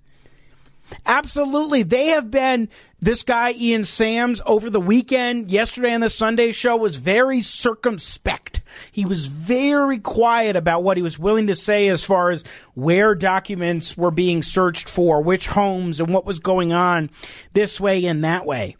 Absolutely. 1.04 1.82
They 1.82 2.08
have 2.08 2.30
been, 2.30 2.68
this 3.00 3.22
guy, 3.22 3.52
Ian 3.52 3.84
Sams, 3.84 4.40
over 4.46 4.70
the 4.70 4.80
weekend, 4.80 5.50
yesterday 5.50 5.92
on 5.92 6.00
the 6.00 6.10
Sunday 6.10 6.52
show, 6.52 6.76
was 6.76 6.96
very 6.96 7.40
circumspect. 7.40 8.62
He 8.92 9.04
was 9.04 9.26
very 9.26 9.98
quiet 9.98 10.56
about 10.56 10.82
what 10.82 10.96
he 10.96 11.02
was 11.02 11.18
willing 11.18 11.48
to 11.48 11.54
say 11.54 11.88
as 11.88 12.04
far 12.04 12.30
as 12.30 12.44
where 12.74 13.14
documents 13.14 13.96
were 13.96 14.10
being 14.10 14.42
searched 14.42 14.88
for, 14.88 15.22
which 15.22 15.46
homes, 15.46 16.00
and 16.00 16.12
what 16.12 16.26
was 16.26 16.40
going 16.40 16.72
on 16.72 17.10
this 17.52 17.80
way 17.80 18.04
and 18.06 18.24
that 18.24 18.46
way. 18.46 18.76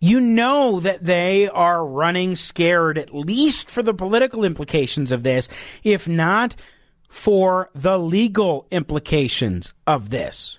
You 0.00 0.20
know 0.20 0.80
that 0.80 1.02
they 1.02 1.48
are 1.48 1.84
running 1.84 2.36
scared, 2.36 2.98
at 2.98 3.14
least 3.14 3.70
for 3.70 3.82
the 3.82 3.94
political 3.94 4.44
implications 4.44 5.10
of 5.12 5.22
this, 5.22 5.48
if 5.82 6.06
not 6.06 6.54
for 7.14 7.70
the 7.76 7.96
legal 7.96 8.66
implications 8.72 9.72
of 9.86 10.10
this. 10.10 10.58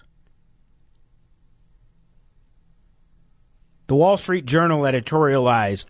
The 3.88 3.96
Wall 3.96 4.16
Street 4.16 4.46
Journal 4.46 4.84
editorialized 4.84 5.88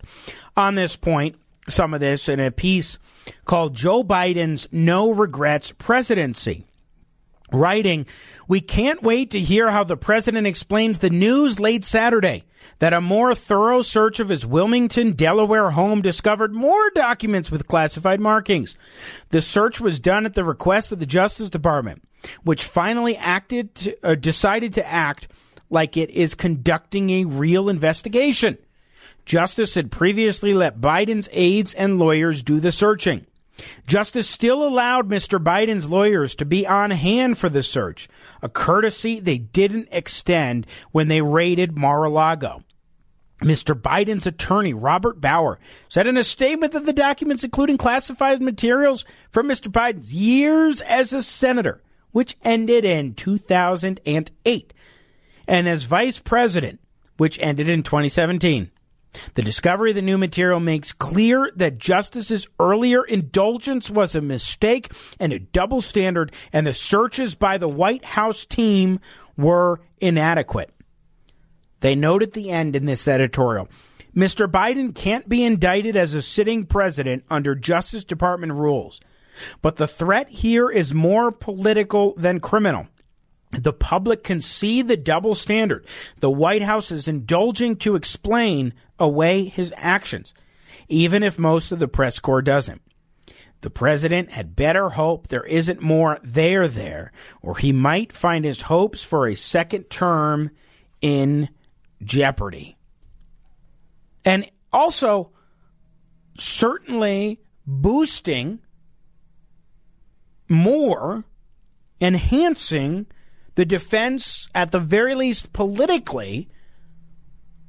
on 0.56 0.74
this 0.74 0.96
point, 0.96 1.36
some 1.68 1.94
of 1.94 2.00
this 2.00 2.28
in 2.28 2.40
a 2.40 2.50
piece 2.50 2.98
called 3.44 3.76
Joe 3.76 4.02
Biden's 4.02 4.66
No 4.72 5.12
Regrets 5.12 5.70
Presidency. 5.70 6.66
Writing, 7.52 8.04
We 8.48 8.60
can't 8.60 9.04
wait 9.04 9.30
to 9.30 9.40
hear 9.40 9.70
how 9.70 9.84
the 9.84 9.96
president 9.96 10.48
explains 10.48 10.98
the 10.98 11.10
news 11.10 11.60
late 11.60 11.84
Saturday 11.84 12.44
that 12.78 12.92
a 12.92 13.00
more 13.00 13.34
thorough 13.34 13.82
search 13.82 14.20
of 14.20 14.28
his 14.28 14.46
Wilmington, 14.46 15.12
Delaware 15.12 15.70
home 15.70 16.02
discovered 16.02 16.52
more 16.54 16.90
documents 16.90 17.50
with 17.50 17.68
classified 17.68 18.20
markings. 18.20 18.76
The 19.30 19.40
search 19.40 19.80
was 19.80 20.00
done 20.00 20.26
at 20.26 20.34
the 20.34 20.44
request 20.44 20.92
of 20.92 20.98
the 20.98 21.06
Justice 21.06 21.48
Department, 21.48 22.02
which 22.44 22.64
finally 22.64 23.16
acted 23.16 23.74
to, 23.76 24.06
uh, 24.06 24.14
decided 24.14 24.74
to 24.74 24.86
act 24.86 25.28
like 25.70 25.96
it 25.96 26.10
is 26.10 26.34
conducting 26.34 27.10
a 27.10 27.24
real 27.24 27.68
investigation. 27.68 28.58
Justice 29.24 29.74
had 29.74 29.90
previously 29.90 30.54
let 30.54 30.80
Biden's 30.80 31.28
aides 31.32 31.74
and 31.74 31.98
lawyers 31.98 32.42
do 32.42 32.60
the 32.60 32.70
searching. 32.70 33.26
Justice 33.86 34.28
still 34.28 34.66
allowed 34.66 35.08
Mr. 35.08 35.42
Biden's 35.42 35.88
lawyers 35.88 36.34
to 36.36 36.44
be 36.44 36.66
on 36.66 36.90
hand 36.90 37.38
for 37.38 37.48
the 37.48 37.62
search, 37.62 38.08
a 38.46 38.48
courtesy 38.48 39.18
they 39.18 39.38
didn't 39.38 39.88
extend 39.90 40.68
when 40.92 41.08
they 41.08 41.20
raided 41.20 41.76
Mar-a-Lago. 41.76 42.62
Mr. 43.42 43.74
Biden's 43.74 44.24
attorney, 44.24 44.72
Robert 44.72 45.20
Bauer, 45.20 45.58
said 45.88 46.06
in 46.06 46.16
a 46.16 46.22
statement 46.22 46.72
that 46.72 46.86
the 46.86 46.92
documents, 46.92 47.42
including 47.42 47.76
classified 47.76 48.40
materials 48.40 49.04
from 49.30 49.48
Mr. 49.48 49.70
Biden's 49.70 50.14
years 50.14 50.80
as 50.82 51.12
a 51.12 51.22
senator, 51.22 51.82
which 52.12 52.36
ended 52.44 52.84
in 52.84 53.14
2008, 53.14 54.72
and 55.48 55.68
as 55.68 55.82
vice 55.82 56.20
president, 56.20 56.80
which 57.16 57.38
ended 57.42 57.68
in 57.68 57.82
2017. 57.82 58.70
The 59.34 59.42
discovery 59.42 59.90
of 59.90 59.96
the 59.96 60.02
new 60.02 60.18
material 60.18 60.60
makes 60.60 60.92
clear 60.92 61.50
that 61.56 61.78
Justice's 61.78 62.48
earlier 62.58 63.04
indulgence 63.04 63.90
was 63.90 64.14
a 64.14 64.20
mistake 64.20 64.92
and 65.18 65.32
a 65.32 65.38
double 65.38 65.80
standard, 65.80 66.32
and 66.52 66.66
the 66.66 66.74
searches 66.74 67.34
by 67.34 67.58
the 67.58 67.68
White 67.68 68.04
House 68.04 68.44
team 68.44 69.00
were 69.36 69.80
inadequate. 70.00 70.70
They 71.80 71.94
note 71.94 72.22
at 72.22 72.32
the 72.32 72.50
end 72.50 72.74
in 72.74 72.86
this 72.86 73.06
editorial 73.06 73.68
Mr. 74.16 74.50
Biden 74.50 74.94
can't 74.94 75.28
be 75.28 75.44
indicted 75.44 75.94
as 75.94 76.14
a 76.14 76.22
sitting 76.22 76.64
president 76.64 77.24
under 77.28 77.54
Justice 77.54 78.02
Department 78.02 78.52
rules, 78.52 78.98
but 79.60 79.76
the 79.76 79.86
threat 79.86 80.30
here 80.30 80.70
is 80.70 80.94
more 80.94 81.30
political 81.30 82.14
than 82.14 82.40
criminal. 82.40 82.88
The 83.52 83.72
public 83.72 84.24
can 84.24 84.40
see 84.40 84.82
the 84.82 84.96
double 84.96 85.34
standard. 85.34 85.86
The 86.20 86.30
White 86.30 86.62
House 86.62 86.90
is 86.90 87.08
indulging 87.08 87.76
to 87.76 87.94
explain 87.94 88.74
away 88.98 89.44
his 89.44 89.72
actions, 89.76 90.34
even 90.88 91.22
if 91.22 91.38
most 91.38 91.72
of 91.72 91.78
the 91.78 91.88
press 91.88 92.18
corps 92.18 92.42
doesn't. 92.42 92.82
The 93.62 93.70
president 93.70 94.32
had 94.32 94.54
better 94.54 94.90
hope 94.90 95.28
there 95.28 95.44
isn't 95.44 95.80
more 95.80 96.18
there 96.22 96.68
there, 96.68 97.12
or 97.40 97.56
he 97.56 97.72
might 97.72 98.12
find 98.12 98.44
his 98.44 98.62
hopes 98.62 99.02
for 99.02 99.26
a 99.26 99.34
second 99.34 99.84
term 99.84 100.50
in 101.00 101.48
jeopardy. 102.04 102.76
And 104.24 104.50
also, 104.72 105.30
certainly 106.38 107.40
boosting 107.66 108.60
more, 110.48 111.24
enhancing 112.00 113.06
the 113.56 113.64
defense, 113.64 114.48
at 114.54 114.70
the 114.70 114.78
very 114.78 115.14
least 115.14 115.52
politically, 115.52 116.48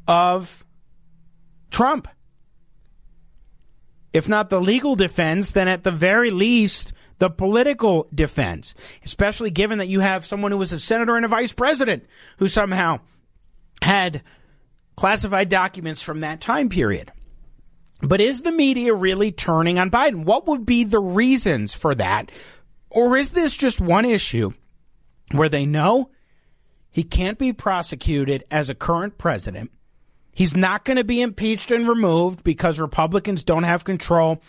of 0.08 0.63
Trump. 1.72 2.08
If 4.13 4.29
not 4.29 4.50
the 4.50 4.62
legal 4.62 4.96
defense, 4.96 5.51
then 5.51 5.67
at 5.67 5.84
the 5.84 5.91
very 5.91 6.29
least, 6.29 6.94
the 7.20 7.29
political 7.29 8.08
defense, 8.13 8.74
especially 9.03 9.50
given 9.50 9.79
that 9.79 9.88
you 9.88 10.01
have 10.01 10.25
someone 10.25 10.51
who 10.51 10.58
was 10.58 10.72
a 10.72 10.79
senator 10.79 11.15
and 11.15 11.25
a 11.25 11.29
vice 11.29 11.53
president 11.53 12.06
who 12.38 12.48
somehow 12.48 13.00
had 13.82 14.22
classified 14.96 15.50
documents 15.50 16.01
from 16.01 16.20
that 16.20 16.41
time 16.41 16.70
period. 16.70 17.12
But 18.01 18.22
is 18.22 18.41
the 18.41 18.51
media 18.51 18.94
really 18.94 19.32
turning 19.32 19.79
on 19.79 19.89
Biden? 19.89 20.25
What 20.25 20.48
would 20.48 20.65
be 20.65 20.84
the 20.84 21.00
reasons 21.00 21.74
for 21.74 21.96
that? 21.96 22.32
Or 22.89 23.17
is 23.17 23.32
this 23.32 23.56
just 23.56 23.82
one 23.82 24.06
issue 24.06 24.53
where 25.31 25.50
they 25.50 25.65
know 25.65 26.10
he 26.89 27.03
can't 27.03 27.38
be 27.38 27.53
prosecuted 27.53 28.43
as 28.50 28.69
a 28.69 28.75
current 28.75 29.17
president? 29.17 29.72
He's 30.31 30.55
not 30.55 30.86
going 30.86 30.98
to 30.98 31.03
be 31.03 31.22
impeached 31.22 31.72
and 31.72 31.88
removed 31.88 32.43
because 32.43 32.79
Republicans 32.79 33.43
don't 33.43 33.63
have 33.63 33.84
control 33.84 34.41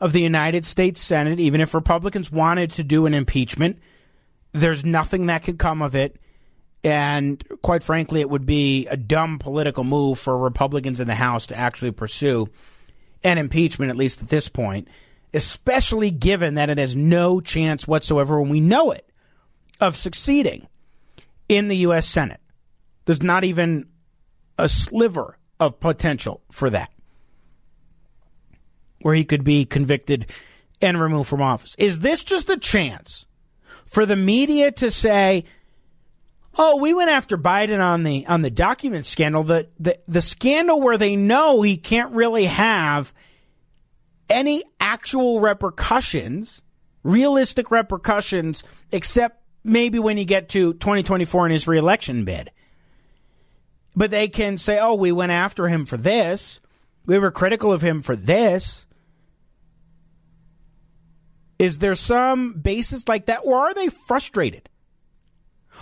of 0.00 0.12
the 0.12 0.22
United 0.22 0.64
States 0.64 1.00
Senate. 1.00 1.38
Even 1.38 1.60
if 1.60 1.74
Republicans 1.74 2.32
wanted 2.32 2.72
to 2.72 2.82
do 2.82 3.06
an 3.06 3.14
impeachment, 3.14 3.78
there's 4.52 4.84
nothing 4.84 5.26
that 5.26 5.42
could 5.42 5.58
come 5.58 5.82
of 5.82 5.94
it. 5.94 6.16
And 6.82 7.42
quite 7.62 7.82
frankly, 7.82 8.20
it 8.20 8.30
would 8.30 8.46
be 8.46 8.86
a 8.86 8.96
dumb 8.96 9.38
political 9.38 9.84
move 9.84 10.18
for 10.18 10.38
Republicans 10.38 11.00
in 11.00 11.06
the 11.06 11.14
House 11.14 11.46
to 11.46 11.56
actually 11.56 11.90
pursue 11.90 12.48
an 13.24 13.38
impeachment, 13.38 13.90
at 13.90 13.96
least 13.96 14.22
at 14.22 14.28
this 14.28 14.48
point, 14.48 14.88
especially 15.34 16.10
given 16.10 16.54
that 16.54 16.70
it 16.70 16.78
has 16.78 16.94
no 16.94 17.40
chance 17.40 17.88
whatsoever, 17.88 18.40
when 18.40 18.50
we 18.50 18.60
know 18.60 18.92
it, 18.92 19.10
of 19.80 19.96
succeeding 19.96 20.68
in 21.48 21.68
the 21.68 21.76
U.S. 21.78 22.06
Senate. 22.06 22.40
There's 23.04 23.22
not 23.22 23.44
even 23.44 23.88
a 24.58 24.68
sliver 24.68 25.38
of 25.60 25.80
potential 25.80 26.42
for 26.50 26.70
that, 26.70 26.90
where 29.00 29.14
he 29.14 29.24
could 29.24 29.44
be 29.44 29.64
convicted 29.64 30.26
and 30.80 31.00
removed 31.00 31.28
from 31.28 31.42
office. 31.42 31.74
Is 31.78 32.00
this 32.00 32.24
just 32.24 32.50
a 32.50 32.56
chance 32.56 33.26
for 33.88 34.06
the 34.06 34.16
media 34.16 34.72
to 34.72 34.90
say, 34.90 35.44
Oh, 36.58 36.76
we 36.76 36.94
went 36.94 37.10
after 37.10 37.36
Biden 37.36 37.80
on 37.80 38.02
the 38.02 38.26
on 38.26 38.40
the 38.40 38.50
document 38.50 39.04
scandal, 39.04 39.42
the, 39.42 39.68
the 39.78 39.98
the 40.08 40.22
scandal 40.22 40.80
where 40.80 40.96
they 40.96 41.14
know 41.14 41.60
he 41.60 41.76
can't 41.76 42.12
really 42.12 42.46
have 42.46 43.12
any 44.30 44.64
actual 44.80 45.40
repercussions, 45.40 46.62
realistic 47.02 47.70
repercussions, 47.70 48.64
except 48.90 49.42
maybe 49.66 49.98
when 49.98 50.18
you 50.18 50.24
get 50.24 50.48
to 50.50 50.72
2024 50.74 51.46
in 51.46 51.52
his 51.52 51.68
reelection 51.68 52.24
bid. 52.24 52.50
But 53.94 54.10
they 54.10 54.28
can 54.28 54.58
say, 54.58 54.78
oh, 54.78 54.94
we 54.94 55.12
went 55.12 55.32
after 55.32 55.68
him 55.68 55.86
for 55.86 55.96
this. 55.96 56.60
We 57.06 57.18
were 57.18 57.30
critical 57.30 57.72
of 57.72 57.82
him 57.82 58.02
for 58.02 58.14
this. 58.14 58.86
Is 61.58 61.78
there 61.78 61.94
some 61.94 62.54
basis 62.54 63.08
like 63.08 63.26
that, 63.26 63.40
or 63.44 63.56
are 63.56 63.74
they 63.74 63.88
frustrated? 63.88 64.68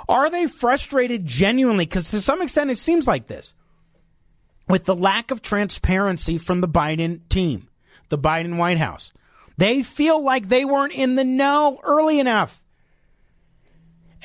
Are 0.08 0.30
they 0.30 0.46
frustrated 0.46 1.26
genuinely? 1.26 1.86
Because 1.86 2.10
to 2.10 2.20
some 2.20 2.42
extent, 2.42 2.70
it 2.70 2.78
seems 2.78 3.06
like 3.06 3.26
this 3.26 3.54
with 4.68 4.84
the 4.84 4.94
lack 4.94 5.30
of 5.30 5.42
transparency 5.42 6.38
from 6.38 6.60
the 6.60 6.68
Biden 6.68 7.20
team, 7.28 7.68
the 8.08 8.18
Biden 8.18 8.56
White 8.56 8.78
House. 8.78 9.12
They 9.56 9.82
feel 9.82 10.22
like 10.22 10.48
they 10.48 10.64
weren't 10.64 10.94
in 10.94 11.16
the 11.16 11.24
know 11.24 11.78
early 11.84 12.18
enough. 12.18 12.60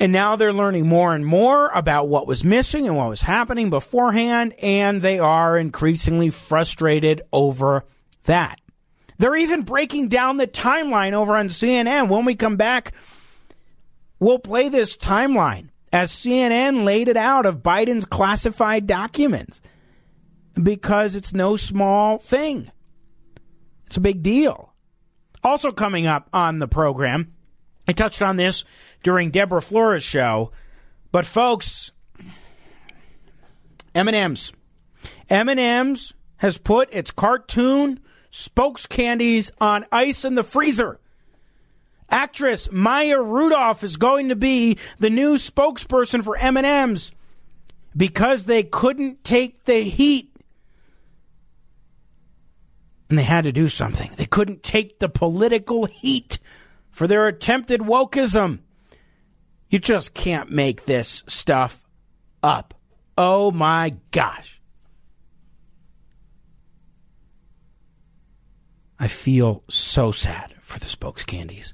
And 0.00 0.12
now 0.12 0.34
they're 0.34 0.52
learning 0.52 0.88
more 0.88 1.14
and 1.14 1.26
more 1.26 1.68
about 1.68 2.08
what 2.08 2.26
was 2.26 2.42
missing 2.42 2.86
and 2.86 2.96
what 2.96 3.10
was 3.10 3.20
happening 3.20 3.68
beforehand, 3.68 4.54
and 4.62 5.02
they 5.02 5.18
are 5.18 5.58
increasingly 5.58 6.30
frustrated 6.30 7.20
over 7.34 7.84
that. 8.24 8.58
They're 9.18 9.36
even 9.36 9.62
breaking 9.62 10.08
down 10.08 10.38
the 10.38 10.46
timeline 10.46 11.12
over 11.12 11.36
on 11.36 11.48
CNN. 11.48 12.08
When 12.08 12.24
we 12.24 12.34
come 12.34 12.56
back, 12.56 12.92
we'll 14.18 14.38
play 14.38 14.70
this 14.70 14.96
timeline 14.96 15.68
as 15.92 16.10
CNN 16.10 16.84
laid 16.84 17.08
it 17.08 17.18
out 17.18 17.44
of 17.44 17.62
Biden's 17.62 18.06
classified 18.06 18.86
documents 18.86 19.60
because 20.54 21.14
it's 21.14 21.34
no 21.34 21.56
small 21.56 22.16
thing. 22.16 22.70
It's 23.86 23.98
a 23.98 24.00
big 24.00 24.22
deal. 24.22 24.72
Also, 25.44 25.70
coming 25.70 26.06
up 26.06 26.30
on 26.32 26.58
the 26.58 26.68
program, 26.68 27.34
I 27.86 27.92
touched 27.92 28.22
on 28.22 28.36
this 28.36 28.64
during 29.02 29.30
Deborah 29.30 29.62
Flora's 29.62 30.02
show, 30.02 30.52
but 31.12 31.26
folks, 31.26 31.92
M&M's. 33.94 34.52
M&M's 35.28 36.14
has 36.38 36.58
put 36.58 36.92
its 36.92 37.10
cartoon 37.10 38.00
spokes 38.30 38.86
candies 38.86 39.50
on 39.60 39.84
ice 39.90 40.24
in 40.24 40.34
the 40.34 40.44
freezer. 40.44 41.00
Actress 42.08 42.70
Maya 42.72 43.20
Rudolph 43.20 43.84
is 43.84 43.96
going 43.96 44.28
to 44.28 44.36
be 44.36 44.78
the 44.98 45.10
new 45.10 45.34
spokesperson 45.34 46.24
for 46.24 46.36
M&M's 46.36 47.12
because 47.96 48.44
they 48.44 48.62
couldn't 48.62 49.24
take 49.24 49.64
the 49.64 49.82
heat. 49.82 50.34
And 53.08 53.18
they 53.18 53.24
had 53.24 53.44
to 53.44 53.52
do 53.52 53.68
something. 53.68 54.10
They 54.16 54.26
couldn't 54.26 54.62
take 54.62 54.98
the 54.98 55.08
political 55.08 55.86
heat 55.86 56.38
for 56.90 57.06
their 57.06 57.26
attempted 57.26 57.80
wokeism. 57.80 58.60
You 59.70 59.78
just 59.78 60.14
can't 60.14 60.50
make 60.50 60.84
this 60.84 61.24
stuff 61.26 61.82
up. 62.42 62.74
Oh 63.16 63.50
my 63.50 63.96
gosh. 64.10 64.60
I 68.98 69.08
feel 69.08 69.64
so 69.70 70.12
sad 70.12 70.54
for 70.60 70.78
the 70.78 70.86
spokes 70.86 71.24
candies. 71.24 71.72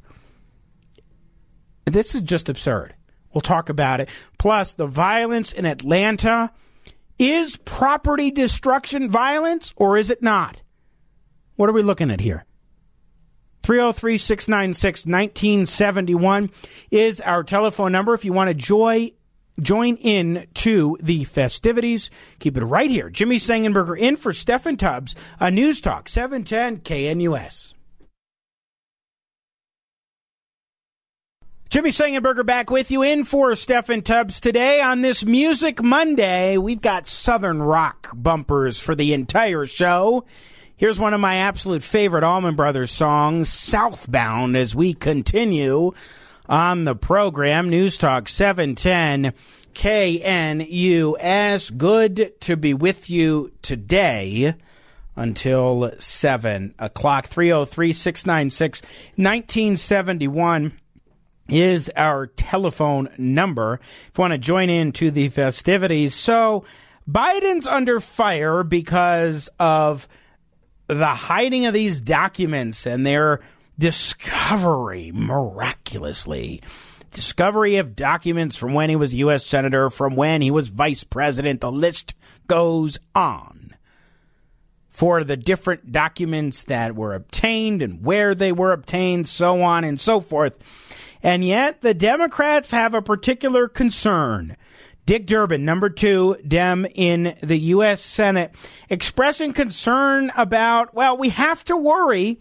This 1.85 2.15
is 2.15 2.21
just 2.21 2.49
absurd. 2.49 2.95
We'll 3.33 3.43
talk 3.43 3.69
about 3.69 4.01
it. 4.01 4.09
Plus, 4.39 4.75
the 4.75 4.87
violence 4.87 5.53
in 5.53 5.67
Atlanta 5.67 6.53
is 7.19 7.57
property 7.57 8.31
destruction 8.31 9.09
violence 9.09 9.75
or 9.77 9.97
is 9.97 10.11
it 10.11 10.23
not? 10.23 10.61
What 11.57 11.69
are 11.69 11.75
we 11.75 11.83
looking 11.83 12.11
at 12.11 12.21
here? 12.21 12.46
303 13.67 14.17
696 14.17 15.07
1971 15.07 16.51
is 16.93 17.21
our 17.23 17.43
telephone 17.43 17.91
number 17.91 18.15
if 18.15 18.25
you 18.25 18.33
want 18.33 18.47
to 18.47 18.55
join 18.55 19.11
join 19.61 19.97
in 19.97 20.47
to 20.55 20.97
the 21.03 21.25
festivities. 21.25 22.09
Keep 22.39 22.59
it 22.59 22.65
right 22.65 22.89
here. 22.89 23.11
Jimmy 23.11 23.39
Sengenberger 23.39 23.99
in 23.99 24.15
for 24.15 24.31
Steffan 24.31 24.79
Tubbs, 24.79 25.17
a 25.41 25.51
News 25.51 25.81
Talk 25.81 26.09
710 26.09 26.79
KNUS. 26.83 27.73
Jimmy 31.69 31.91
Sengenberger 31.91 32.47
back 32.47 32.71
with 32.71 32.93
you 32.93 33.03
in 33.03 33.25
for 33.25 33.51
Steffan 33.51 34.05
Tubbs 34.05 34.39
today 34.39 34.81
on 34.81 35.01
this 35.01 35.25
Music 35.25 35.83
Monday. 35.83 36.57
We've 36.57 36.81
got 36.81 37.09
Southern 37.09 37.61
rock 37.61 38.11
bumpers 38.15 38.79
for 38.79 38.95
the 38.95 39.13
entire 39.13 39.67
show. 39.67 40.25
Here's 40.79 41.01
one 41.01 41.15
of 41.15 41.21
my 41.21 41.37
absolute 41.37 41.83
favorite 41.83 42.23
Allman 42.23 42.55
Brothers 42.55 42.91
songs, 42.91 43.49
Southbound, 43.49 44.57
as 44.57 44.75
we 44.75 44.93
continue 44.93 45.93
on 46.51 46.85
the 46.85 46.95
program. 46.95 47.71
News 47.71 47.97
Talk 47.97 48.29
710 48.29 49.33
KNUS. 49.73 51.79
Good 51.79 52.39
to 52.43 52.59
be 52.59 52.75
with 52.75 53.09
you 53.09 53.53
today 53.63 54.55
until 55.17 55.93
7 55.99 56.75
o'clock. 56.79 57.27
303 57.27 57.95
696 57.95 58.83
1971 59.17 60.79
is 61.49 61.91
our 61.97 62.27
telephone 62.27 63.09
number 63.17 63.81
if 64.11 64.19
you 64.19 64.21
want 64.21 64.33
to 64.33 64.39
join 64.39 64.69
in 64.69 64.93
to 64.93 65.11
the 65.11 65.31
festivities. 65.31 66.15
So 66.15 66.67
Biden's 67.11 67.67
under 67.67 67.99
fire 67.99 68.63
because 68.63 69.49
of 69.59 70.07
the 70.87 71.07
hiding 71.07 71.67
of 71.67 71.75
these 71.75 72.01
documents 72.01 72.87
and 72.87 73.07
their 73.07 73.41
discovery 73.79 75.13
miraculously. 75.13 76.63
Discovery 77.13 77.77
of 77.77 77.97
documents 77.97 78.57
from 78.57 78.75
when 78.75 78.91
he 78.91 78.97
was 78.97 79.15
U.S. 79.15 79.47
Senator, 79.47 79.89
from 79.91 80.17
when 80.17 80.43
he 80.43 80.51
was 80.51 80.69
Vice 80.69 81.05
President. 81.05 81.61
The 81.61 81.73
list 81.73 82.15
goes 82.47 82.99
on 83.15 83.75
for 84.91 85.25
the 85.25 85.37
different 85.37 85.93
documents 85.93 86.65
that 86.65 86.97
were 86.97 87.15
obtained 87.15 87.83
and 87.83 88.03
where 88.03 88.35
they 88.35 88.53
were 88.53 88.73
obtained, 88.73 89.29
so 89.29 89.61
on 89.63 89.85
and 89.85 90.01
so 90.01 90.21
forth. 90.21 90.55
And 91.23 91.45
yet 91.45 91.81
the 91.81 91.95
Democrats 91.95 92.71
have 92.71 92.95
a 92.95 93.03
particular 93.03 93.69
concern. 93.69 94.57
Dick 95.07 95.27
Durbin, 95.27 95.65
number 95.65 95.89
two 95.89 96.37
Dem 96.47 96.85
in 96.95 97.37
the 97.41 97.57
U.S. 97.59 98.03
Senate, 98.03 98.55
expressing 98.91 99.53
concern 99.53 100.33
about, 100.37 100.95
well, 100.95 101.17
we 101.17 101.29
have 101.29 101.65
to 101.67 101.77
worry 101.77 102.41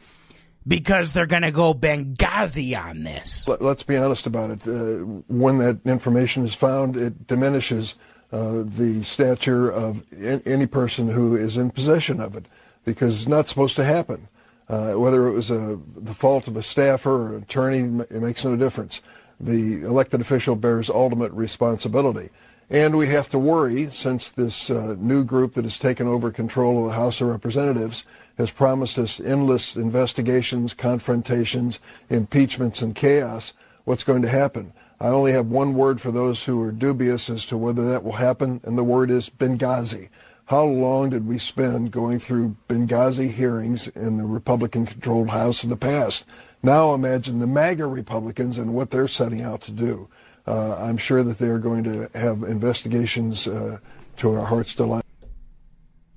because 0.67 1.13
they're 1.13 1.27
going 1.27 1.43
to 1.43 1.51
go 1.51 1.75
Benghazi 1.75 2.75
on 2.75 3.01
this. 3.01 3.47
Let, 3.47 3.61
us 3.61 3.83
be 3.83 3.97
honest 3.97 4.25
about 4.25 4.49
it. 4.49 4.67
Uh, 4.67 5.05
when 5.27 5.59
that 5.59 5.79
information 5.85 6.43
is 6.43 6.55
found, 6.55 6.97
it 6.97 7.27
diminishes 7.27 7.93
uh, 8.31 8.63
the 8.65 9.03
stature 9.03 9.69
of 9.69 10.03
any 10.47 10.65
person 10.65 11.07
who 11.07 11.35
is 11.35 11.57
in 11.57 11.69
possession 11.69 12.19
of 12.19 12.35
it 12.35 12.45
because 12.83 13.21
it's 13.21 13.29
not 13.29 13.47
supposed 13.47 13.75
to 13.75 13.83
happen. 13.83 14.27
Uh, 14.67 14.93
whether 14.93 15.27
it 15.27 15.31
was 15.31 15.51
a, 15.51 15.79
the 15.95 16.15
fault 16.15 16.47
of 16.47 16.57
a 16.57 16.63
staffer 16.63 17.11
or 17.11 17.35
an 17.35 17.43
attorney, 17.43 18.03
it 18.09 18.21
makes 18.23 18.43
no 18.43 18.55
difference. 18.55 19.01
The 19.39 19.83
elected 19.83 20.21
official 20.21 20.55
bears 20.55 20.89
ultimate 20.89 21.31
responsibility. 21.33 22.31
And 22.69 22.97
we 22.97 23.07
have 23.07 23.29
to 23.29 23.37
worry, 23.37 23.91
since 23.91 24.29
this 24.29 24.71
uh, 24.71 24.95
new 24.97 25.23
group 25.23 25.53
that 25.53 25.65
has 25.65 25.77
taken 25.77 26.07
over 26.07 26.31
control 26.31 26.79
of 26.79 26.85
the 26.85 26.97
House 26.97 27.21
of 27.21 27.27
Representatives 27.27 28.05
has 28.39 28.49
promised 28.49 28.97
us 28.97 29.19
endless 29.19 29.75
investigations, 29.75 30.73
confrontations, 30.73 31.79
impeachments, 32.09 32.81
and 32.81 32.95
chaos, 32.95 33.53
what's 33.83 34.03
going 34.03 34.23
to 34.23 34.29
happen. 34.29 34.73
I 34.99 35.09
only 35.09 35.31
have 35.33 35.47
one 35.47 35.75
word 35.75 36.01
for 36.01 36.09
those 36.09 36.43
who 36.43 36.61
are 36.63 36.71
dubious 36.71 37.29
as 37.29 37.45
to 37.47 37.57
whether 37.57 37.87
that 37.89 38.03
will 38.03 38.13
happen, 38.13 38.61
and 38.63 38.77
the 38.77 38.83
word 38.83 39.11
is 39.11 39.29
Benghazi. 39.29 40.09
How 40.45 40.65
long 40.65 41.09
did 41.09 41.27
we 41.27 41.37
spend 41.37 41.91
going 41.91 42.19
through 42.19 42.55
Benghazi 42.67 43.31
hearings 43.31 43.87
in 43.89 44.17
the 44.17 44.25
Republican 44.25 44.85
controlled 44.85 45.29
House 45.29 45.63
in 45.63 45.69
the 45.69 45.77
past? 45.77 46.25
Now 46.63 46.93
imagine 46.93 47.39
the 47.39 47.47
MAGA 47.47 47.85
Republicans 47.85 48.57
and 48.57 48.73
what 48.73 48.89
they're 48.89 49.07
setting 49.07 49.41
out 49.41 49.61
to 49.61 49.71
do. 49.71 50.07
Uh, 50.47 50.75
I'm 50.75 50.97
sure 50.97 51.23
that 51.23 51.37
they're 51.39 51.59
going 51.59 51.83
to 51.85 52.09
have 52.17 52.43
investigations 52.43 53.47
uh, 53.47 53.79
to 54.17 54.35
our 54.35 54.45
heart's 54.45 54.75
delight. 54.75 55.03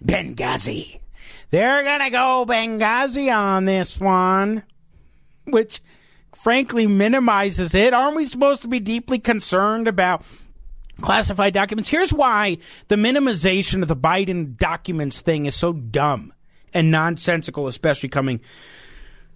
Benghazi. 0.05 1.01
They're 1.51 1.83
going 1.83 2.01
to 2.03 2.11
go 2.11 2.45
Benghazi 2.47 3.35
on 3.35 3.65
this 3.65 3.99
one, 3.99 4.65
which 5.45 5.81
frankly 6.35 6.87
minimizes 6.87 7.75
it. 7.75 7.95
Aren't 7.95 8.17
we 8.17 8.27
supposed 8.27 8.63
to 8.63 8.69
be 8.69 8.81
deeply 8.81 9.19
concerned 9.19 9.89
about 9.89 10.25
classified 11.01 11.55
documents? 11.55 11.89
Here's 11.89 12.13
why 12.13 12.59
the 12.89 12.97
minimization 12.97 13.83
of 13.83 13.89
the 13.89 13.97
Biden 13.97 14.57
documents 14.57 15.23
thing 15.23 15.47
is 15.47 15.55
so 15.55 15.73
dumb 15.73 16.35
and 16.75 16.91
nonsensical, 16.91 17.67
especially 17.67 18.11
coming 18.11 18.41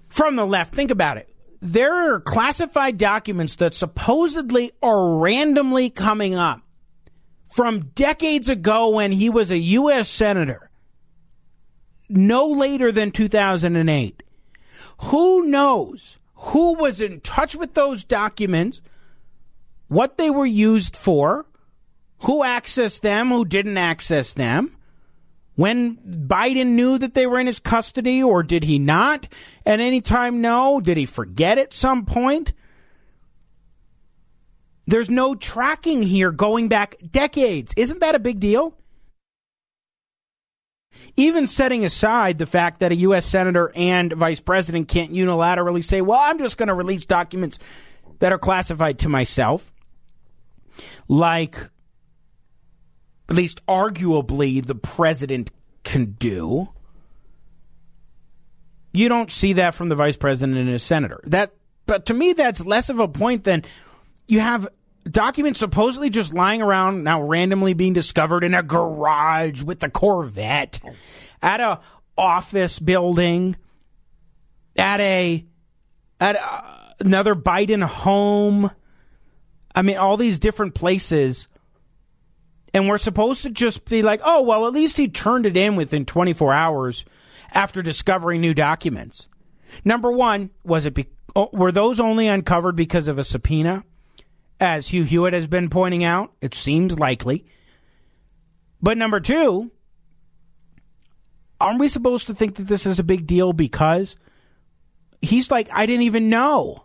from 0.08 0.36
the 0.36 0.46
left. 0.46 0.74
Think 0.74 0.90
about 0.90 1.16
it. 1.16 1.30
There 1.64 2.12
are 2.12 2.18
classified 2.18 2.98
documents 2.98 3.54
that 3.56 3.72
supposedly 3.72 4.72
are 4.82 5.14
randomly 5.18 5.90
coming 5.90 6.34
up 6.34 6.60
from 7.44 7.90
decades 7.94 8.48
ago 8.48 8.88
when 8.88 9.12
he 9.12 9.30
was 9.30 9.52
a 9.52 9.58
U.S. 9.58 10.08
Senator, 10.08 10.70
no 12.08 12.48
later 12.48 12.90
than 12.90 13.12
2008. 13.12 14.24
Who 15.02 15.46
knows 15.46 16.18
who 16.34 16.74
was 16.74 17.00
in 17.00 17.20
touch 17.20 17.54
with 17.54 17.74
those 17.74 18.02
documents, 18.02 18.80
what 19.86 20.18
they 20.18 20.30
were 20.30 20.44
used 20.44 20.96
for, 20.96 21.46
who 22.24 22.42
accessed 22.42 23.02
them, 23.02 23.28
who 23.28 23.44
didn't 23.44 23.78
access 23.78 24.34
them? 24.34 24.76
When 25.54 25.96
Biden 25.96 26.68
knew 26.68 26.98
that 26.98 27.14
they 27.14 27.26
were 27.26 27.38
in 27.38 27.46
his 27.46 27.58
custody, 27.58 28.22
or 28.22 28.42
did 28.42 28.64
he 28.64 28.78
not 28.78 29.28
at 29.66 29.80
any 29.80 30.00
time 30.00 30.40
know? 30.40 30.80
Did 30.80 30.96
he 30.96 31.06
forget 31.06 31.58
at 31.58 31.74
some 31.74 32.04
point? 32.06 32.52
There's 34.86 35.10
no 35.10 35.34
tracking 35.34 36.02
here 36.02 36.32
going 36.32 36.68
back 36.68 36.96
decades. 37.10 37.74
Isn't 37.76 38.00
that 38.00 38.14
a 38.14 38.18
big 38.18 38.40
deal? 38.40 38.76
Even 41.16 41.46
setting 41.46 41.84
aside 41.84 42.38
the 42.38 42.46
fact 42.46 42.80
that 42.80 42.92
a 42.92 42.96
U.S. 42.96 43.26
Senator 43.26 43.70
and 43.74 44.12
Vice 44.12 44.40
President 44.40 44.88
can't 44.88 45.12
unilaterally 45.12 45.84
say, 45.84 46.00
well, 46.00 46.20
I'm 46.20 46.38
just 46.38 46.56
going 46.56 46.68
to 46.68 46.74
release 46.74 47.04
documents 47.04 47.58
that 48.18 48.32
are 48.32 48.38
classified 48.38 49.00
to 49.00 49.08
myself, 49.08 49.72
like 51.08 51.58
at 53.32 53.36
least 53.36 53.64
arguably, 53.64 54.62
the 54.62 54.74
president 54.74 55.50
can 55.84 56.16
do. 56.18 56.68
You 58.92 59.08
don't 59.08 59.30
see 59.30 59.54
that 59.54 59.74
from 59.74 59.88
the 59.88 59.96
vice 59.96 60.18
president 60.18 60.58
and 60.58 60.68
a 60.68 60.78
senator. 60.78 61.18
That, 61.24 61.54
but 61.86 62.04
to 62.06 62.14
me, 62.14 62.34
that's 62.34 62.66
less 62.66 62.90
of 62.90 63.00
a 63.00 63.08
point 63.08 63.44
than 63.44 63.64
you 64.28 64.40
have 64.40 64.68
documents 65.10 65.58
supposedly 65.58 66.10
just 66.10 66.34
lying 66.34 66.60
around 66.60 67.04
now 67.04 67.22
randomly 67.22 67.72
being 67.72 67.94
discovered 67.94 68.44
in 68.44 68.52
a 68.52 68.62
garage 68.62 69.62
with 69.62 69.82
a 69.82 69.88
Corvette, 69.88 70.78
at 71.40 71.58
a 71.58 71.80
office 72.18 72.78
building, 72.78 73.56
at 74.76 75.00
a 75.00 75.46
at 76.20 76.36
a, 76.36 76.94
another 77.00 77.34
Biden 77.34 77.82
home. 77.82 78.70
I 79.74 79.80
mean, 79.80 79.96
all 79.96 80.18
these 80.18 80.38
different 80.38 80.74
places 80.74 81.48
and 82.74 82.88
we're 82.88 82.98
supposed 82.98 83.42
to 83.42 83.50
just 83.50 83.84
be 83.84 84.02
like, 84.02 84.20
oh, 84.24 84.42
well, 84.42 84.66
at 84.66 84.72
least 84.72 84.96
he 84.96 85.08
turned 85.08 85.46
it 85.46 85.56
in 85.56 85.76
within 85.76 86.04
24 86.06 86.52
hours 86.52 87.04
after 87.52 87.82
discovering 87.82 88.40
new 88.40 88.54
documents. 88.54 89.28
Number 89.84 90.10
one, 90.10 90.50
was 90.64 90.86
it 90.86 90.94
be- 90.94 91.08
oh, 91.36 91.50
were 91.52 91.72
those 91.72 92.00
only 92.00 92.28
uncovered 92.28 92.76
because 92.76 93.08
of 93.08 93.18
a 93.18 93.24
subpoena? 93.24 93.84
As 94.60 94.88
Hugh 94.88 95.04
Hewitt 95.04 95.34
has 95.34 95.46
been 95.46 95.70
pointing 95.70 96.04
out, 96.04 96.32
it 96.40 96.54
seems 96.54 96.98
likely. 96.98 97.44
But 98.80 98.96
number 98.96 99.20
two, 99.20 99.70
aren't 101.60 101.80
we 101.80 101.88
supposed 101.88 102.26
to 102.28 102.34
think 102.34 102.56
that 102.56 102.68
this 102.68 102.86
is 102.86 102.98
a 102.98 103.04
big 103.04 103.26
deal 103.26 103.52
because 103.52 104.16
he's 105.20 105.50
like, 105.50 105.68
I 105.72 105.86
didn't 105.86 106.02
even 106.02 106.28
know. 106.28 106.84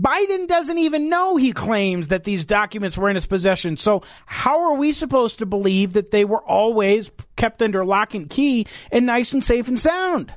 Biden 0.00 0.46
doesn't 0.46 0.78
even 0.78 1.08
know 1.08 1.36
he 1.36 1.52
claims 1.52 2.08
that 2.08 2.24
these 2.24 2.44
documents 2.44 2.96
were 2.96 3.08
in 3.08 3.16
his 3.16 3.26
possession. 3.26 3.76
So 3.76 4.02
how 4.26 4.70
are 4.70 4.76
we 4.76 4.92
supposed 4.92 5.38
to 5.38 5.46
believe 5.46 5.94
that 5.94 6.12
they 6.12 6.24
were 6.24 6.42
always 6.42 7.10
kept 7.36 7.60
under 7.62 7.84
lock 7.84 8.14
and 8.14 8.30
key 8.30 8.66
and 8.92 9.06
nice 9.06 9.32
and 9.32 9.42
safe 9.42 9.66
and 9.66 9.78
sound? 9.78 10.32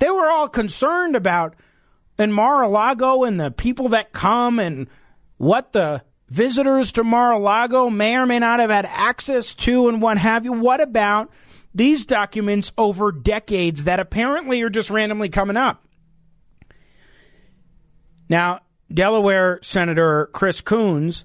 They 0.00 0.10
were 0.10 0.28
all 0.28 0.48
concerned 0.48 1.14
about 1.14 1.54
in 2.18 2.32
Mar-a-Lago 2.32 3.22
and 3.22 3.38
the 3.38 3.52
people 3.52 3.90
that 3.90 4.12
come 4.12 4.58
and 4.58 4.88
what 5.36 5.72
the 5.72 6.02
visitors 6.28 6.90
to 6.92 7.04
Mar-a-Lago 7.04 7.88
may 7.90 8.16
or 8.16 8.26
may 8.26 8.40
not 8.40 8.58
have 8.58 8.70
had 8.70 8.86
access 8.86 9.54
to 9.54 9.88
and 9.88 10.02
what 10.02 10.18
have 10.18 10.44
you. 10.44 10.52
What 10.52 10.80
about 10.80 11.30
these 11.72 12.04
documents 12.04 12.72
over 12.76 13.12
decades 13.12 13.84
that 13.84 14.00
apparently 14.00 14.62
are 14.62 14.70
just 14.70 14.90
randomly 14.90 15.28
coming 15.28 15.56
up? 15.56 15.83
Now, 18.28 18.60
Delaware 18.92 19.58
Senator 19.62 20.30
Chris 20.32 20.60
Coons 20.60 21.24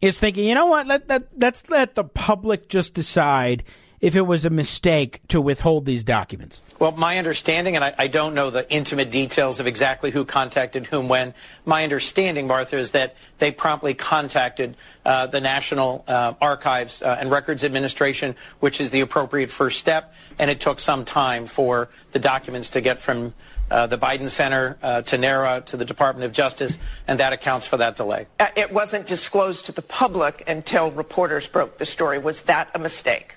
is 0.00 0.20
thinking, 0.20 0.44
you 0.46 0.54
know 0.54 0.66
what? 0.66 0.86
Let, 0.86 1.08
let, 1.08 1.28
let's 1.38 1.68
let 1.68 1.94
the 1.94 2.04
public 2.04 2.68
just 2.68 2.94
decide 2.94 3.64
if 4.00 4.14
it 4.14 4.22
was 4.22 4.44
a 4.44 4.50
mistake 4.50 5.20
to 5.28 5.40
withhold 5.40 5.86
these 5.86 6.04
documents. 6.04 6.60
Well, 6.78 6.92
my 6.92 7.16
understanding, 7.16 7.76
and 7.76 7.84
I, 7.84 7.94
I, 7.96 8.06
don't 8.08 8.34
know 8.34 8.50
the 8.50 8.70
intimate 8.70 9.10
details 9.10 9.58
of 9.58 9.66
exactly 9.66 10.10
who 10.10 10.26
contacted 10.26 10.86
whom 10.86 11.08
when, 11.08 11.32
my 11.64 11.82
understanding, 11.82 12.46
Martha, 12.46 12.76
is 12.76 12.90
that 12.90 13.16
they 13.38 13.50
promptly 13.50 13.94
contacted 13.94 14.76
uh, 15.06 15.26
the 15.28 15.40
National 15.40 16.04
uh, 16.06 16.34
Archives 16.42 17.00
uh, 17.00 17.16
and 17.18 17.30
Records 17.30 17.64
Administration, 17.64 18.36
which 18.60 18.80
is 18.80 18.90
the 18.90 19.00
appropriate 19.00 19.50
first 19.50 19.80
step, 19.80 20.12
and 20.38 20.50
it 20.50 20.60
took 20.60 20.78
some 20.78 21.06
time 21.06 21.46
for 21.46 21.88
the 22.12 22.18
documents 22.18 22.70
to 22.70 22.82
get 22.82 22.98
from 22.98 23.32
uh, 23.70 23.86
the 23.86 23.98
Biden 23.98 24.28
Center 24.28 24.76
uh, 24.82 25.02
to 25.02 25.18
NARA 25.18 25.62
to 25.66 25.76
the 25.76 25.84
Department 25.84 26.24
of 26.24 26.32
Justice, 26.32 26.78
and 27.06 27.20
that 27.20 27.32
accounts 27.32 27.66
for 27.66 27.76
that 27.78 27.96
delay. 27.96 28.26
Uh, 28.38 28.46
it 28.56 28.72
wasn't 28.72 29.06
disclosed 29.06 29.66
to 29.66 29.72
the 29.72 29.82
public 29.82 30.44
until 30.46 30.90
reporters 30.90 31.46
broke 31.46 31.78
the 31.78 31.86
story. 31.86 32.18
Was 32.18 32.42
that 32.42 32.70
a 32.74 32.78
mistake? 32.78 33.36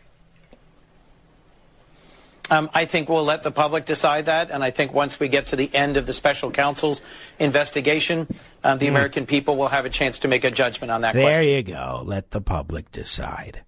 Um, 2.51 2.69
I 2.73 2.85
think 2.85 3.09
we'll 3.09 3.23
let 3.23 3.43
the 3.43 3.51
public 3.51 3.85
decide 3.85 4.25
that, 4.25 4.49
and 4.49 4.63
I 4.63 4.71
think 4.71 4.91
once 4.91 5.19
we 5.19 5.27
get 5.27 5.47
to 5.47 5.55
the 5.55 5.73
end 5.73 5.97
of 5.97 6.07
the 6.07 6.13
special 6.13 6.49
counsel's 6.49 7.01
investigation, 7.37 8.27
uh, 8.63 8.75
the 8.75 8.87
mm. 8.87 8.89
American 8.89 9.25
people 9.27 9.55
will 9.55 9.67
have 9.67 9.85
a 9.85 9.89
chance 9.89 10.19
to 10.19 10.27
make 10.27 10.43
a 10.43 10.51
judgment 10.51 10.89
on 10.89 11.01
that 11.01 11.13
there 11.13 11.35
question. 11.35 11.53
you 11.53 11.61
go. 11.61 12.01
Let 12.03 12.31
the 12.31 12.41
public 12.41 12.91
decide. 12.91 13.61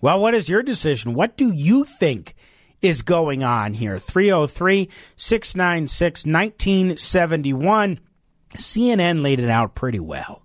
Well, 0.00 0.20
what 0.20 0.34
is 0.34 0.48
your 0.48 0.62
decision? 0.62 1.14
What 1.14 1.36
do 1.36 1.52
you 1.52 1.84
think 1.84 2.34
is 2.84 3.02
going 3.02 3.42
on 3.42 3.74
here. 3.74 3.98
303 3.98 4.88
696 5.16 6.26
1971. 6.26 8.00
CNN 8.56 9.22
laid 9.22 9.40
it 9.40 9.50
out 9.50 9.74
pretty 9.74 10.00
well. 10.00 10.42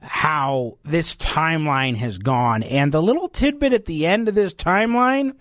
How 0.00 0.78
this 0.84 1.16
timeline 1.16 1.96
has 1.96 2.18
gone. 2.18 2.62
And 2.62 2.92
the 2.92 3.02
little 3.02 3.28
tidbit 3.28 3.72
at 3.72 3.86
the 3.86 4.06
end 4.06 4.28
of 4.28 4.34
this 4.34 4.54
timeline 4.54 5.34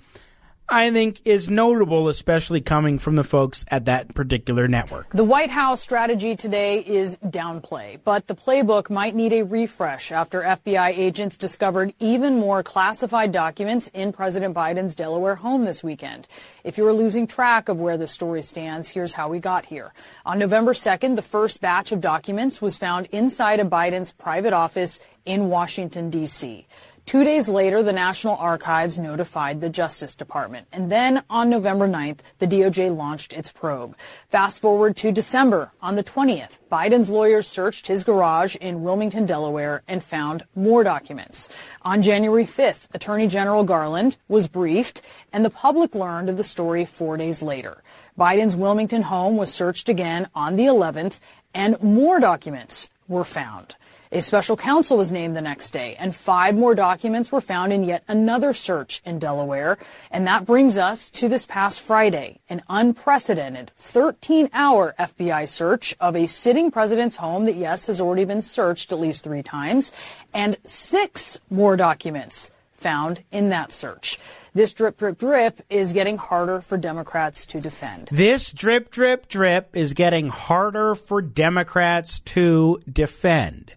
I 0.69 0.91
think 0.91 1.21
is 1.23 1.49
notable, 1.49 2.09
especially 2.09 2.59
coming 2.59 2.99
from 2.99 3.15
the 3.15 3.23
folks 3.23 3.63
at 3.69 3.85
that 3.85 4.13
particular 4.13 4.67
network. 4.67 5.09
The 5.11 5.23
White 5.23 5.49
House 5.49 5.79
strategy 5.79 6.35
today 6.35 6.79
is 6.79 7.17
downplay, 7.19 7.99
but 8.03 8.27
the 8.27 8.35
playbook 8.35 8.89
might 8.89 9.15
need 9.15 9.31
a 9.31 9.43
refresh 9.43 10.11
after 10.11 10.41
FBI 10.41 10.89
agents 10.89 11.37
discovered 11.37 11.93
even 11.99 12.35
more 12.37 12.63
classified 12.63 13.31
documents 13.31 13.87
in 13.93 14.11
President 14.11 14.53
Biden's 14.53 14.93
Delaware 14.93 15.35
home 15.35 15.63
this 15.63 15.85
weekend. 15.85 16.27
If 16.65 16.77
you're 16.77 16.91
losing 16.91 17.27
track 17.27 17.69
of 17.69 17.79
where 17.79 17.97
the 17.97 18.07
story 18.07 18.41
stands, 18.41 18.89
here's 18.89 19.13
how 19.13 19.29
we 19.29 19.39
got 19.39 19.67
here. 19.67 19.93
On 20.25 20.37
November 20.37 20.73
2nd, 20.73 21.15
the 21.15 21.21
first 21.21 21.61
batch 21.61 21.93
of 21.93 22.01
documents 22.01 22.61
was 22.61 22.77
found 22.77 23.07
inside 23.13 23.61
of 23.61 23.67
Biden's 23.69 24.11
private 24.11 24.51
office 24.51 24.99
in 25.25 25.47
Washington, 25.47 26.09
D.C. 26.09 26.65
Two 27.07 27.23
days 27.23 27.47
later, 27.47 27.81
the 27.81 27.93
National 27.93 28.35
Archives 28.35 28.99
notified 28.99 29.61
the 29.61 29.69
Justice 29.69 30.13
Department. 30.13 30.67
And 30.73 30.91
then 30.91 31.23
on 31.29 31.49
November 31.49 31.87
9th, 31.87 32.17
the 32.39 32.47
DOJ 32.47 32.93
launched 32.93 33.31
its 33.31 33.49
probe. 33.49 33.95
Fast 34.27 34.61
forward 34.61 34.97
to 34.97 35.13
December. 35.13 35.71
On 35.81 35.95
the 35.95 36.03
20th, 36.03 36.59
Biden's 36.69 37.09
lawyers 37.09 37.47
searched 37.47 37.87
his 37.87 38.03
garage 38.03 38.57
in 38.57 38.83
Wilmington, 38.83 39.25
Delaware, 39.25 39.83
and 39.87 40.03
found 40.03 40.43
more 40.53 40.83
documents. 40.83 41.49
On 41.83 42.01
January 42.01 42.43
5th, 42.43 42.93
Attorney 42.93 43.27
General 43.27 43.63
Garland 43.63 44.17
was 44.27 44.49
briefed, 44.49 45.01
and 45.31 45.45
the 45.45 45.49
public 45.49 45.95
learned 45.95 46.27
of 46.27 46.35
the 46.35 46.43
story 46.43 46.83
four 46.83 47.15
days 47.15 47.41
later. 47.41 47.83
Biden's 48.19 48.53
Wilmington 48.57 49.03
home 49.03 49.37
was 49.37 49.53
searched 49.53 49.87
again 49.87 50.27
on 50.35 50.57
the 50.57 50.65
11th, 50.65 51.21
and 51.53 51.81
more 51.81 52.19
documents 52.19 52.89
were 53.07 53.23
found. 53.23 53.77
A 54.11 54.21
special 54.21 54.55
counsel 54.55 54.97
was 54.97 55.11
named 55.11 55.35
the 55.35 55.41
next 55.41 55.71
day, 55.71 55.95
and 55.99 56.15
five 56.15 56.55
more 56.55 56.73
documents 56.73 57.31
were 57.31 57.41
found 57.41 57.73
in 57.73 57.83
yet 57.83 58.03
another 58.07 58.53
search 58.53 59.01
in 59.05 59.19
Delaware. 59.19 59.77
And 60.09 60.25
that 60.27 60.45
brings 60.45 60.77
us 60.77 61.09
to 61.11 61.27
this 61.27 61.45
past 61.45 61.81
Friday, 61.81 62.39
an 62.49 62.63
unprecedented 62.69 63.71
13 63.75 64.49
hour 64.53 64.95
FBI 64.97 65.47
search 65.49 65.95
of 65.99 66.15
a 66.15 66.25
sitting 66.27 66.71
president's 66.71 67.17
home 67.17 67.45
that, 67.45 67.55
yes, 67.55 67.87
has 67.87 67.99
already 67.99 68.23
been 68.23 68.41
searched 68.41 68.91
at 68.93 68.99
least 68.99 69.25
three 69.25 69.43
times, 69.43 69.91
and 70.33 70.57
six 70.63 71.39
more 71.49 71.75
documents 71.75 72.49
found 72.71 73.23
in 73.31 73.49
that 73.49 73.71
search. 73.71 74.19
This 74.53 74.73
drip, 74.73 74.97
drip, 74.97 75.17
drip 75.17 75.61
is 75.69 75.93
getting 75.93 76.17
harder 76.17 76.61
for 76.61 76.77
Democrats 76.77 77.45
to 77.47 77.59
defend. 77.59 78.09
This 78.11 78.51
drip, 78.51 78.89
drip, 78.89 79.27
drip 79.27 79.75
is 79.75 79.93
getting 79.93 80.29
harder 80.29 80.95
for 80.95 81.21
Democrats 81.21 82.21
to 82.21 82.81
defend. 82.91 83.73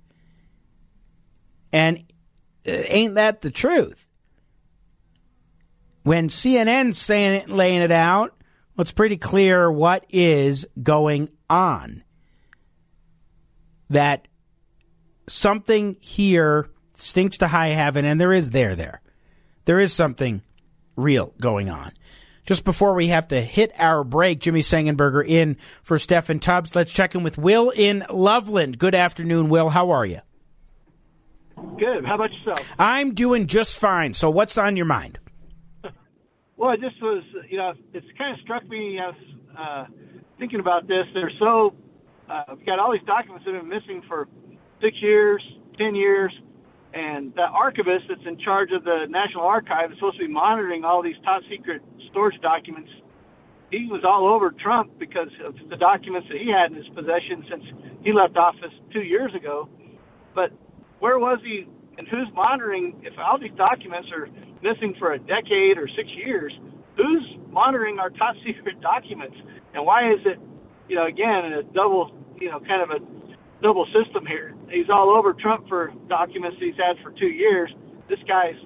And 1.73 1.99
uh, 2.67 2.73
ain't 2.89 3.15
that 3.15 3.41
the 3.41 3.51
truth? 3.51 4.07
When 6.03 6.29
CNN's 6.29 6.99
saying 6.99 7.43
it, 7.43 7.51
laying 7.51 7.83
it 7.83 7.93
out, 7.93 8.35
well, 8.77 8.83
it's 8.83 8.93
pretty 8.93 9.17
clear 9.17 9.71
what 9.71 10.07
is 10.09 10.67
going 10.83 11.29
on. 11.49 12.03
That 13.91 14.29
something 15.29 15.97
here 16.01 16.71
stinks 16.95 17.39
to 17.39 17.49
high 17.49 17.69
heaven, 17.69 18.05
and 18.05 18.21
there 18.21 18.33
is 18.33 18.51
there 18.51 18.75
there. 18.75 19.01
There 19.65 19.81
is 19.81 19.93
something 19.93 20.43
real 20.97 21.35
going 21.41 21.69
on. 21.69 21.93
Just 22.47 22.65
before 22.65 22.95
we 22.95 23.09
have 23.09 23.29
to 23.29 23.41
hit 23.41 23.73
our 23.79 24.03
break, 24.03 24.41
Jimmy 24.41 24.61
Sengenberger 24.61 25.27
in 25.27 25.57
for 25.83 25.99
Steffan 25.99 26.41
Tubbs. 26.41 26.75
Let's 26.75 26.91
check 26.91 27.15
in 27.15 27.23
with 27.23 27.39
Will 27.39 27.71
in 27.71 28.05
Loveland. 28.11 28.79
Good 28.79 28.95
afternoon, 28.95 29.51
Will. 29.51 29.69
How 29.69 29.91
are 29.91 30.07
you? 30.07 30.21
Good. 31.79 32.05
How 32.05 32.15
about 32.15 32.31
yourself? 32.33 32.67
I'm 32.79 33.15
doing 33.15 33.47
just 33.47 33.79
fine. 33.79 34.13
So, 34.15 34.31
what's 34.31 34.59
on 34.59 34.77
your 34.77 34.87
mind? 34.87 35.19
Well, 36.57 36.73
it 36.73 36.81
just 36.83 37.01
was, 37.01 37.25
you 37.49 37.57
know, 37.57 37.73
it's 37.95 38.05
kind 38.19 38.35
of 38.35 38.41
struck 38.43 38.69
me 38.69 38.99
as 39.01 39.15
uh, 39.59 39.87
thinking 40.39 40.61
about 40.61 40.87
this. 40.87 41.07
They're 41.15 41.33
so, 41.39 41.73
uh, 42.29 42.55
we've 42.55 42.67
got 42.67 42.79
all 42.79 42.93
these 42.93 43.07
documents 43.07 43.47
that 43.47 43.55
have 43.55 43.63
been 43.63 43.71
missing 43.71 44.03
for 44.07 44.29
six 44.83 44.95
years, 45.01 45.43
ten 45.79 45.95
years, 45.95 46.31
and 46.93 47.33
the 47.35 47.49
archivist 47.49 48.05
that's 48.11 48.27
in 48.27 48.39
charge 48.39 48.73
of 48.73 48.85
the 48.85 49.07
National 49.09 49.45
Archive 49.45 49.91
is 49.93 49.97
supposed 49.97 50.19
to 50.19 50.27
be 50.27 50.33
monitoring 50.33 50.85
all 50.85 51.03
these 51.03 51.17
top 51.25 51.41
secret 51.49 51.81
storage 52.11 52.39
documents. 52.43 52.91
He 53.71 53.87
was 53.87 54.03
all 54.05 54.29
over 54.29 54.51
Trump 54.51 54.99
because 54.99 55.31
of 55.43 55.55
the 55.71 55.77
documents 55.77 56.29
that 56.29 56.37
he 56.37 56.51
had 56.51 56.73
in 56.73 56.77
his 56.77 56.89
possession 56.89 57.43
since 57.49 57.65
he 58.03 58.13
left 58.13 58.37
office 58.37 58.75
two 58.93 59.01
years 59.01 59.33
ago. 59.35 59.67
But 60.35 60.53
where 61.01 61.19
was 61.19 61.41
he 61.43 61.67
and 61.99 62.07
who's 62.09 62.29
monitoring? 62.35 63.01
If 63.03 63.15
all 63.19 63.39
these 63.39 63.57
documents 63.57 64.09
are 64.15 64.29
missing 64.63 64.95
for 64.99 65.13
a 65.13 65.19
decade 65.19 65.77
or 65.77 65.89
six 65.97 66.09
years 66.17 66.53
who's 66.97 67.25
monitoring 67.49 67.99
our 67.99 68.11
top 68.11 68.37
secret 68.47 68.81
documents? 68.81 69.37
And 69.75 69.85
why 69.85 70.13
is 70.13 70.21
it 70.25 70.39
you 70.89 70.97
know 70.97 71.07
again 71.07 71.53
a 71.53 71.63
double 71.75 72.13
you 72.41 72.51
know 72.51 72.61
kind 72.61 72.83
of 72.83 72.91
a 72.91 73.01
double 73.63 73.87
system 73.93 74.27
here? 74.27 74.55
He's 74.71 74.89
all 74.91 75.11
over 75.11 75.35
trump 75.35 75.69
for 75.69 75.93
documents 76.09 76.57
he's 76.61 76.77
had 76.77 77.03
for 77.03 77.11
two 77.19 77.29
years. 77.33 77.71
This 78.09 78.21
guy's 78.29 78.59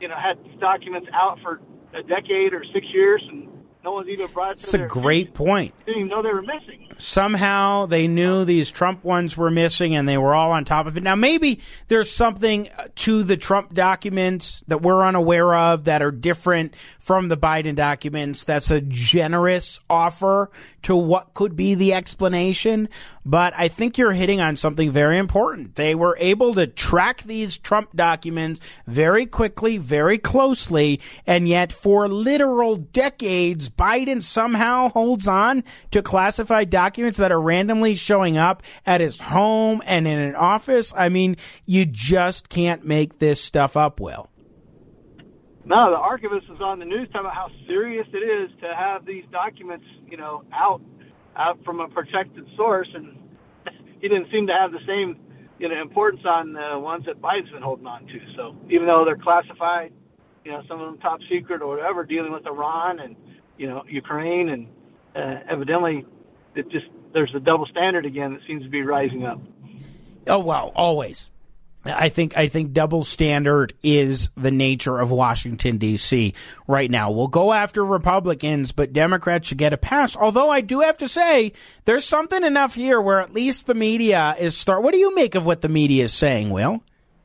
you 0.00 0.08
know 0.08 0.16
had 0.16 0.38
documents 0.60 1.08
out 1.12 1.38
for 1.42 1.60
a 1.94 2.02
decade 2.02 2.54
or 2.54 2.64
six 2.72 2.86
years 2.92 3.22
and 3.28 3.48
no 3.84 3.92
one's 3.92 4.08
even 4.08 4.30
brought 4.30 4.52
it 4.52 4.58
That's 4.58 4.74
a 4.74 4.86
great 4.86 5.34
point. 5.34 5.74
Didn't 5.86 5.98
even 5.98 6.08
know 6.08 6.22
they 6.22 6.32
were 6.32 6.42
missing. 6.42 6.88
Somehow 6.98 7.86
they 7.86 8.06
knew 8.06 8.44
these 8.44 8.70
Trump 8.70 9.02
ones 9.02 9.36
were 9.36 9.50
missing 9.50 9.96
and 9.96 10.08
they 10.08 10.18
were 10.18 10.34
all 10.34 10.52
on 10.52 10.64
top 10.64 10.86
of 10.86 10.96
it. 10.96 11.02
Now, 11.02 11.16
maybe 11.16 11.60
there's 11.88 12.10
something 12.10 12.68
to 12.96 13.24
the 13.24 13.36
Trump 13.36 13.74
documents 13.74 14.62
that 14.68 14.82
we're 14.82 15.04
unaware 15.04 15.54
of 15.54 15.84
that 15.84 16.00
are 16.02 16.12
different 16.12 16.76
from 17.00 17.28
the 17.28 17.36
Biden 17.36 17.74
documents. 17.74 18.44
That's 18.44 18.70
a 18.70 18.80
generous 18.80 19.80
offer 19.90 20.50
to 20.82 20.96
what 20.96 21.34
could 21.34 21.56
be 21.56 21.74
the 21.74 21.92
explanation. 21.94 22.88
But 23.24 23.54
I 23.56 23.68
think 23.68 23.98
you're 23.98 24.12
hitting 24.12 24.40
on 24.40 24.56
something 24.56 24.90
very 24.90 25.18
important. 25.18 25.76
They 25.76 25.94
were 25.94 26.16
able 26.18 26.54
to 26.54 26.66
track 26.66 27.22
these 27.22 27.56
Trump 27.56 27.94
documents 27.94 28.60
very 28.86 29.26
quickly, 29.26 29.78
very 29.78 30.18
closely, 30.18 31.00
and 31.26 31.46
yet 31.46 31.72
for 31.72 32.08
literal 32.08 32.76
decades, 32.76 33.68
Biden 33.68 34.22
somehow 34.22 34.88
holds 34.88 35.28
on 35.28 35.62
to 35.92 36.02
classified 36.02 36.70
documents 36.70 37.18
that 37.18 37.32
are 37.32 37.40
randomly 37.40 37.94
showing 37.94 38.36
up 38.36 38.62
at 38.84 39.00
his 39.00 39.20
home 39.20 39.82
and 39.86 40.08
in 40.08 40.18
an 40.18 40.34
office. 40.34 40.92
I 40.96 41.08
mean, 41.08 41.36
you 41.64 41.86
just 41.86 42.48
can't 42.48 42.84
make 42.84 43.18
this 43.18 43.40
stuff 43.40 43.76
up, 43.76 44.00
Will. 44.00 44.28
No, 45.64 45.90
the 45.90 45.96
archivist 45.96 46.48
was 46.48 46.60
on 46.60 46.80
the 46.80 46.84
news 46.84 47.08
talking 47.08 47.20
about 47.26 47.34
how 47.34 47.48
serious 47.66 48.06
it 48.12 48.18
is 48.18 48.50
to 48.60 48.74
have 48.74 49.06
these 49.06 49.24
documents, 49.30 49.86
you 50.08 50.16
know, 50.16 50.42
out 50.52 50.80
out 51.36 51.58
from 51.64 51.80
a 51.80 51.88
protected 51.88 52.46
source, 52.56 52.88
and 52.94 53.16
he 54.00 54.08
didn't 54.08 54.26
seem 54.30 54.46
to 54.48 54.52
have 54.52 54.72
the 54.72 54.80
same, 54.86 55.16
you 55.58 55.68
know, 55.68 55.80
importance 55.80 56.22
on 56.26 56.52
the 56.52 56.78
ones 56.78 57.04
that 57.06 57.22
Biden's 57.22 57.50
been 57.50 57.62
holding 57.62 57.86
on 57.86 58.06
to. 58.06 58.20
So 58.36 58.56
even 58.70 58.86
though 58.86 59.04
they're 59.04 59.16
classified, 59.16 59.92
you 60.44 60.50
know, 60.50 60.62
some 60.68 60.80
of 60.80 60.86
them 60.86 60.98
top 60.98 61.20
secret 61.30 61.62
or 61.62 61.68
whatever, 61.68 62.04
dealing 62.04 62.32
with 62.32 62.44
Iran 62.46 62.98
and 62.98 63.16
you 63.56 63.68
know 63.68 63.84
Ukraine, 63.88 64.48
and 64.48 64.66
uh, 65.14 65.44
evidently 65.48 66.04
it 66.56 66.68
just 66.70 66.86
there's 67.12 67.32
a 67.36 67.40
double 67.40 67.66
standard 67.66 68.04
again 68.04 68.32
that 68.32 68.40
seems 68.48 68.64
to 68.64 68.68
be 68.68 68.82
rising 68.82 69.24
up. 69.24 69.40
Oh 70.26 70.40
well, 70.40 70.72
always. 70.74 71.30
I 71.84 72.08
think 72.08 72.36
I 72.36 72.48
think 72.48 72.72
double 72.72 73.02
standard 73.02 73.74
is 73.82 74.30
the 74.36 74.50
nature 74.50 74.98
of 74.98 75.10
Washington 75.10 75.78
D.C. 75.78 76.34
right 76.68 76.90
now. 76.90 77.10
We'll 77.10 77.28
go 77.28 77.52
after 77.52 77.84
Republicans, 77.84 78.72
but 78.72 78.92
Democrats 78.92 79.48
should 79.48 79.58
get 79.58 79.72
a 79.72 79.76
pass. 79.76 80.16
Although 80.16 80.50
I 80.50 80.60
do 80.60 80.80
have 80.80 80.98
to 80.98 81.08
say, 81.08 81.52
there's 81.84 82.04
something 82.04 82.44
enough 82.44 82.74
here 82.74 83.00
where 83.00 83.20
at 83.20 83.32
least 83.32 83.66
the 83.66 83.74
media 83.74 84.36
is 84.38 84.56
start. 84.56 84.82
What 84.82 84.92
do 84.92 84.98
you 84.98 85.14
make 85.14 85.34
of 85.34 85.44
what 85.44 85.60
the 85.60 85.68
media 85.68 86.04
is 86.04 86.14
saying, 86.14 86.50
Will? 86.50 86.82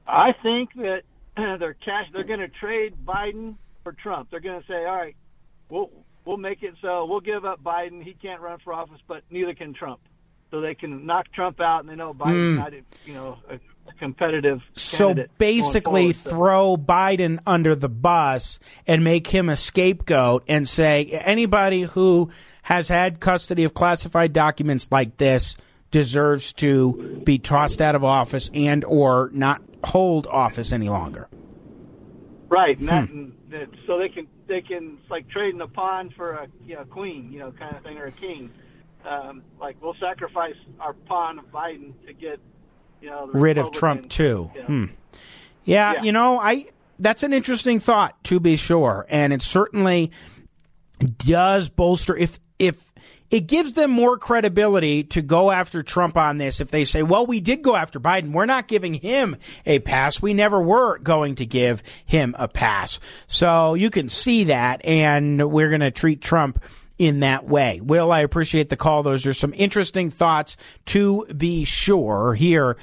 I 0.08 0.32
think 0.42 0.74
that 0.76 1.02
they're 1.36 1.74
cash. 1.74 2.06
They're 2.12 2.24
going 2.24 2.40
to 2.40 2.48
trade 2.48 2.96
Biden 3.06 3.56
for 3.84 3.94
Trump. 3.94 4.30
They're 4.32 4.40
going 4.40 4.62
to 4.62 4.68
say, 4.68 4.86
all 4.86 4.96
right, 4.96 5.16
we'll 5.70 5.92
we'll 6.26 6.38
make 6.38 6.64
it 6.64 6.74
so 6.82 7.06
we'll 7.06 7.22
give 7.22 7.46
up 7.46 7.64
Biden. 7.64 8.04
He 8.04 8.14
can't 8.14 8.42
run 8.42 8.60
for 8.64 8.74
office, 8.74 9.00
but 9.08 9.24
neither 9.30 9.54
can 9.54 9.74
Trump. 9.74 10.00
So 10.52 10.62
they 10.62 10.76
can 10.76 11.06
knock 11.06 11.26
Trump 11.34 11.60
out, 11.60 11.82
and 11.82 11.90
they 11.90 11.96
know 11.96 12.14
Biden's 12.14 12.32
mm. 12.32 12.58
not, 12.58 12.74
you 13.06 13.14
know, 13.14 13.38
a, 13.50 13.60
competitive. 14.00 14.62
So 14.76 15.16
basically, 15.38 16.14
so. 16.14 16.30
throw 16.30 16.78
Biden 16.78 17.40
under 17.46 17.76
the 17.76 17.90
bus 17.90 18.60
and 18.86 19.04
make 19.04 19.28
him 19.28 19.50
a 19.50 19.58
scapegoat, 19.58 20.44
and 20.48 20.68
say 20.68 21.06
anybody 21.06 21.84
who 21.84 22.30
has 22.64 22.88
had 22.88 23.20
custody 23.20 23.64
of 23.64 23.74
classified 23.74 24.34
documents 24.34 24.90
like 24.92 25.18
this 25.18 25.56
deserves 25.92 26.54
to 26.54 27.22
be 27.24 27.40
tossed 27.40 27.82
out 27.82 27.96
of 27.96 28.04
office 28.04 28.52
and 28.54 28.84
or 28.84 29.30
not 29.34 29.62
hold 29.84 30.28
office 30.28 30.72
any 30.74 30.90
longer. 30.90 31.30
Right, 32.50 32.78
and 32.78 32.88
that, 32.88 33.10
hmm. 33.10 33.18
and 33.18 33.34
that, 33.50 33.70
so 33.86 33.98
they 33.98 34.10
can 34.10 34.28
they 34.48 34.62
can 34.62 34.98
it's 35.02 35.12
like 35.12 35.30
trading 35.30 35.62
a 35.62 35.68
pawn 35.68 36.10
for 36.16 36.34
a 36.34 36.48
you 36.66 36.76
know, 36.76 36.86
queen, 36.86 37.30
you 37.32 37.40
know, 37.40 37.52
kind 37.52 37.76
of 37.76 37.84
thing, 37.84 37.98
or 37.98 38.06
a 38.06 38.12
king. 38.12 38.50
Um, 39.06 39.44
like 39.60 39.78
we'll 39.82 39.96
sacrifice 40.00 40.56
our 40.80 40.94
pawn 40.94 41.40
of 41.40 41.46
Biden 41.46 41.94
to 42.06 42.14
get 42.14 42.40
you 43.02 43.10
know, 43.10 43.28
rid 43.28 43.58
of 43.58 43.72
Trump 43.72 44.10
too. 44.10 44.52
Hmm. 44.66 44.86
Yeah, 45.66 45.94
yeah, 45.94 46.04
you 46.04 46.12
know, 46.12 46.40
I 46.40 46.68
that's 47.00 47.24
an 47.24 47.34
interesting 47.34 47.80
thought 47.80 48.22
to 48.26 48.40
be 48.40 48.56
sure, 48.56 49.06
and 49.10 49.34
it 49.34 49.42
certainly 49.42 50.12
does 51.18 51.70
bolster 51.70 52.16
if 52.16 52.40
if 52.58 52.92
it 53.30 53.42
gives 53.42 53.74
them 53.74 53.92
more 53.92 54.18
credibility 54.18 55.04
to 55.04 55.22
go 55.22 55.52
after 55.52 55.84
Trump 55.84 56.16
on 56.16 56.38
this 56.38 56.62
if 56.62 56.72
they 56.72 56.86
say, 56.86 57.04
well, 57.04 57.26
we 57.26 57.42
did 57.42 57.62
go 57.62 57.76
after 57.76 58.00
Biden. 58.00 58.32
We're 58.32 58.46
not 58.46 58.70
giving 58.70 58.94
him 58.94 59.36
a 59.66 59.80
pass. 59.80 60.22
We 60.22 60.34
never 60.34 60.62
were 60.62 60.98
going 61.00 61.36
to 61.36 61.46
give 61.46 61.84
him 62.06 62.36
a 62.40 62.48
pass. 62.48 63.02
So 63.28 63.74
you 63.74 63.90
can 63.90 64.08
see 64.08 64.46
that, 64.46 64.86
and 64.86 65.52
we're 65.52 65.70
going 65.70 65.82
to 65.82 65.92
treat 65.92 66.22
Trump 66.22 66.64
in 66.98 67.20
that 67.22 67.46
way. 67.46 67.80
Will, 67.82 68.12
I 68.12 68.22
appreciate 68.22 68.70
the 68.70 68.78
call. 68.78 69.04
Those 69.04 69.28
are 69.28 69.34
some 69.34 69.54
interesting 69.56 70.10
thoughts 70.10 70.58
to 70.88 71.26
be 71.26 71.64
sure 71.66 72.34
here 72.34 72.78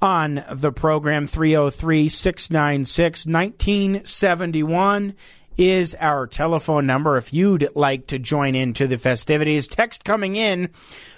on 0.00 0.44
the 0.50 0.72
program. 0.72 1.26
303 1.26 2.08
696 2.08 3.26
1971 3.26 5.14
is 5.56 5.96
our 5.96 6.26
telephone 6.26 6.86
number 6.86 7.16
if 7.16 7.32
you'd 7.34 7.68
like 7.74 8.06
to 8.06 8.18
join 8.18 8.54
into 8.54 8.86
the 8.86 8.96
festivities. 8.96 9.66
Text 9.66 10.04
coming 10.04 10.36
in 10.36 10.70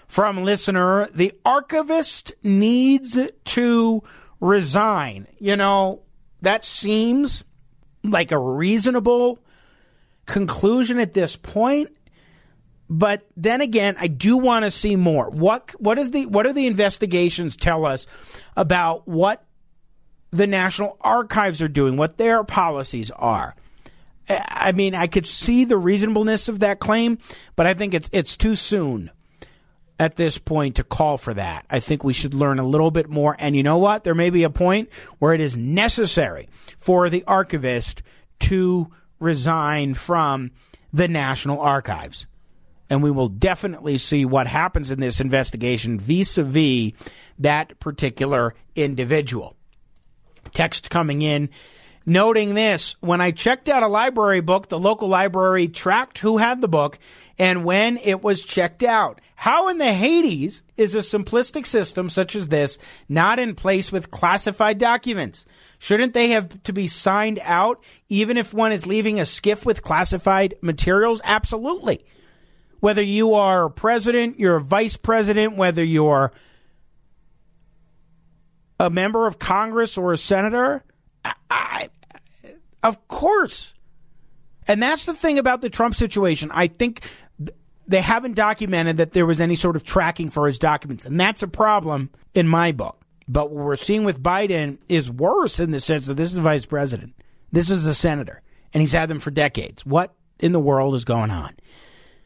from 0.09 0.43
listener 0.43 1.09
The 1.15 1.35
archivist 1.45 2.33
needs 2.43 3.19
to 3.45 4.03
resign. 4.41 5.27
You 5.39 5.57
know, 5.57 6.03
that 6.41 6.65
seems 6.65 7.45
like 8.03 8.33
a 8.33 8.39
reasonable 8.39 9.39
conclusion 10.25 10.99
at 10.99 11.13
this 11.13 11.37
point. 11.37 11.95
But 12.93 13.25
then 13.37 13.61
again, 13.61 13.95
I 14.01 14.09
do 14.09 14.37
want 14.37 14.65
to 14.65 14.71
see 14.71 14.97
more. 14.97 15.31
What 15.31 15.81
what 15.81 15.97
is 15.97 16.11
the 16.11 16.27
what 16.27 16.45
do 16.45 16.53
the 16.53 16.67
investigations 16.67 17.57
tell 17.57 17.87
us 17.87 18.09
about 18.57 19.07
what 19.07 19.45
the 20.33 20.49
National 20.49 20.97
Archives 21.01 21.63
are 21.63 21.69
doing, 21.69 21.97
what 21.97 22.19
their 22.19 22.43
policies 22.43 23.13
are? 23.13 23.55
I 24.29 24.73
mean, 24.73 24.97
I 24.97 25.07
could 25.07 25.27
see 25.27 25.65
the 25.65 25.77
reasonableness 25.77 26.49
of 26.49 26.59
that 26.61 26.81
claim, 26.81 27.19
but 27.55 27.69
I 27.69 27.75
think 27.75 27.95
it's 27.95 28.11
it's 28.13 28.37
too 28.37 28.57
soon 28.57 29.13
at 30.01 30.17
this 30.17 30.39
point 30.39 30.77
to 30.77 30.85
call 30.85 31.17
for 31.17 31.33
that. 31.35 31.67
I 31.71 31.79
think 31.79 32.03
we 32.03 32.13
should 32.13 32.35
learn 32.35 32.59
a 32.59 32.67
little 32.67 32.91
bit 32.91 33.09
more. 33.09 33.37
And 33.39 33.55
you 33.55 33.63
know 33.63 33.79
what? 33.79 34.03
There 34.03 34.17
may 34.17 34.31
be 34.31 34.43
a 34.43 34.51
point 34.51 34.89
where 35.21 35.33
it 35.33 35.41
is 35.41 35.57
necessary 35.57 36.49
for 36.77 37.09
the 37.09 37.23
archivist 37.29 38.03
to 38.41 38.91
resign 39.21 39.95
from 39.95 40.51
the 40.93 41.07
National 41.07 41.61
Archives 41.61 42.27
and 42.91 43.05
we 43.05 43.11
will 43.13 43.29
definitely 43.29 43.97
see 43.97 44.25
what 44.25 44.49
happens 44.49 44.91
in 44.91 44.99
this 44.99 45.21
investigation 45.21 46.01
vis 46.01 46.37
a 46.37 46.43
vis 46.43 46.93
that 47.39 47.79
particular 47.79 48.55
individual. 48.75 49.57
Text 50.53 50.91
coming 50.91 51.23
in 51.23 51.49
noting 52.05 52.55
this 52.55 52.97
when 53.01 53.21
I 53.21 53.31
checked 53.31 53.69
out 53.69 53.85
a 53.85 53.89
library 53.89 54.41
book, 54.41 54.69
the 54.69 54.79
local 54.79 55.09
library 55.09 55.69
tracked 55.69 56.19
who 56.19 56.39
had 56.39 56.61
the 56.61 56.69
book 56.69 56.99
and 57.39 57.65
when 57.65 57.97
it 57.99 58.23
was 58.23 58.43
checked 58.43 58.83
out. 58.83 59.21
How 59.37 59.69
in 59.69 59.79
the 59.79 59.93
Hades 59.93 60.63
is 60.77 60.95
a 60.95 60.99
simplistic 60.99 61.67
system 61.67 62.11
such 62.11 62.35
as 62.35 62.49
this 62.49 62.77
not 63.09 63.39
in 63.39 63.55
place 63.55 63.93
with 63.93 64.11
classified 64.11 64.79
documents? 64.79 65.47
Shouldn't 65.79 66.13
they 66.13 66.31
have 66.31 66.63
to 66.65 66.75
be 66.75 66.89
signed 66.89 67.39
out 67.43 67.83
even 68.09 68.37
if 68.37 68.53
one 68.53 68.73
is 68.73 68.87
leaving 68.87 69.19
a 69.19 69.23
SCIF 69.23 69.65
with 69.65 69.83
classified 69.83 70.57
materials? 70.61 71.23
Absolutely 71.25 72.05
whether 72.81 73.03
you 73.03 73.35
are 73.35 73.69
president, 73.69 74.39
you're 74.41 74.57
a 74.57 74.61
vice 74.61 74.97
president, 74.97 75.57
whether 75.57 75.85
you're 75.85 76.33
a 78.81 78.91
member 78.91 79.27
of 79.27 79.39
Congress 79.39 79.99
or 79.99 80.13
a 80.13 80.17
senator, 80.17 80.83
I, 81.25 81.35
I, 81.51 81.89
of 82.83 83.07
course. 83.09 83.75
And 84.67 84.83
that's 84.83 85.05
the 85.05 85.15
thing 85.15 85.39
about 85.39 85.61
the 85.61 85.69
Trump 85.71 85.95
situation. 85.95 86.51
I 86.53 86.69
think 86.69 87.07
th- 87.39 87.57
they 87.87 88.01
haven't 88.01 88.35
documented 88.35 88.97
that 88.97 89.13
there 89.13 89.27
was 89.27 89.41
any 89.41 89.55
sort 89.55 89.77
of 89.77 89.85
tracking 89.85 90.31
for 90.31 90.47
his 90.47 90.59
documents. 90.59 91.05
And 91.05 91.21
that's 91.21 91.43
a 91.43 91.49
problem 91.49 92.11
in 92.35 92.49
my 92.49 92.73
book. 92.73 93.03
But 93.29 93.51
what 93.51 93.65
we're 93.65 93.77
seeing 93.77 94.05
with 94.05 94.23
Biden 94.23 94.79
is 94.89 95.11
worse 95.11 95.61
in 95.61 95.73
the 95.73 95.81
sense 95.81 96.07
that 96.07 96.15
this 96.15 96.33
is 96.33 96.39
vice 96.39 96.67
president. 96.67 97.15
This 97.53 97.71
is 97.71 97.85
a 97.85 97.95
senator. 97.95 98.43
And 98.73 98.81
he's 98.81 98.93
had 98.93 99.11
them 99.11 99.21
for 99.21 99.31
decades. 99.31 99.85
What 99.85 100.15
in 100.39 100.53
the 100.53 100.61
world 100.61 100.95
is 100.95 101.05
going 101.05 101.31
on? 101.31 101.55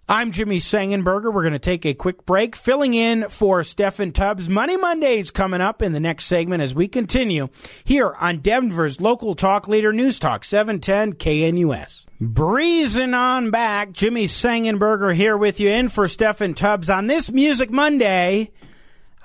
I'm 0.07 0.33
Jimmy 0.33 0.59
Sengenberger. 0.59 1.33
We're 1.33 1.41
going 1.41 1.55
to 1.55 1.59
take 1.59 1.87
a 1.87 1.95
quick 1.95 2.27
break, 2.27 2.57
filling 2.57 2.93
in 2.93 3.31
for 3.31 3.63
Steffan 3.63 4.13
Tubbs. 4.13 4.51
Money 4.51 4.77
Mondays 4.77 5.31
coming 5.31 5.63
up 5.63 5.81
in 5.81 5.93
the 5.93 6.01
next 6.01 6.27
segment 6.27 6.63
as 6.63 6.75
we 6.75 6.89
continue 6.89 7.49
here 7.85 8.13
on 8.21 8.41
Denver's 8.41 9.01
local 9.01 9.35
talk 9.35 9.67
leader, 9.67 9.95
News 9.95 10.19
Talk 10.19 10.45
710 10.45 11.15
KNUS. 11.15 12.05
Breezing 12.21 13.15
on 13.15 13.51
back, 13.51 13.93
Jimmy 13.93 14.27
Sengenberger 14.27 15.15
here 15.15 15.39
with 15.39 15.59
you 15.59 15.71
in 15.71 15.89
for 15.89 16.05
Steffan 16.05 16.55
Tubbs 16.55 16.91
on 16.91 17.07
this 17.07 17.33
Music 17.33 17.71
Monday. 17.71 18.51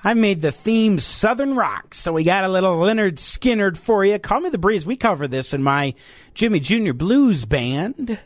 I 0.02 0.14
made 0.14 0.40
the 0.40 0.50
theme 0.50 0.98
Southern 0.98 1.56
Rock, 1.56 1.92
so 1.92 2.10
we 2.10 2.24
got 2.24 2.44
a 2.44 2.48
little 2.48 2.78
Lynyrd 2.78 3.16
Skynyrd 3.16 3.76
for 3.76 4.02
you. 4.02 4.18
Call 4.18 4.40
me 4.40 4.48
the 4.48 4.56
breeze. 4.56 4.86
We 4.86 4.96
cover 4.96 5.28
this 5.28 5.52
in 5.52 5.62
my 5.62 5.92
Jimmy 6.32 6.58
Jr. 6.58 6.94
Blues 6.94 7.44
Band 7.44 8.18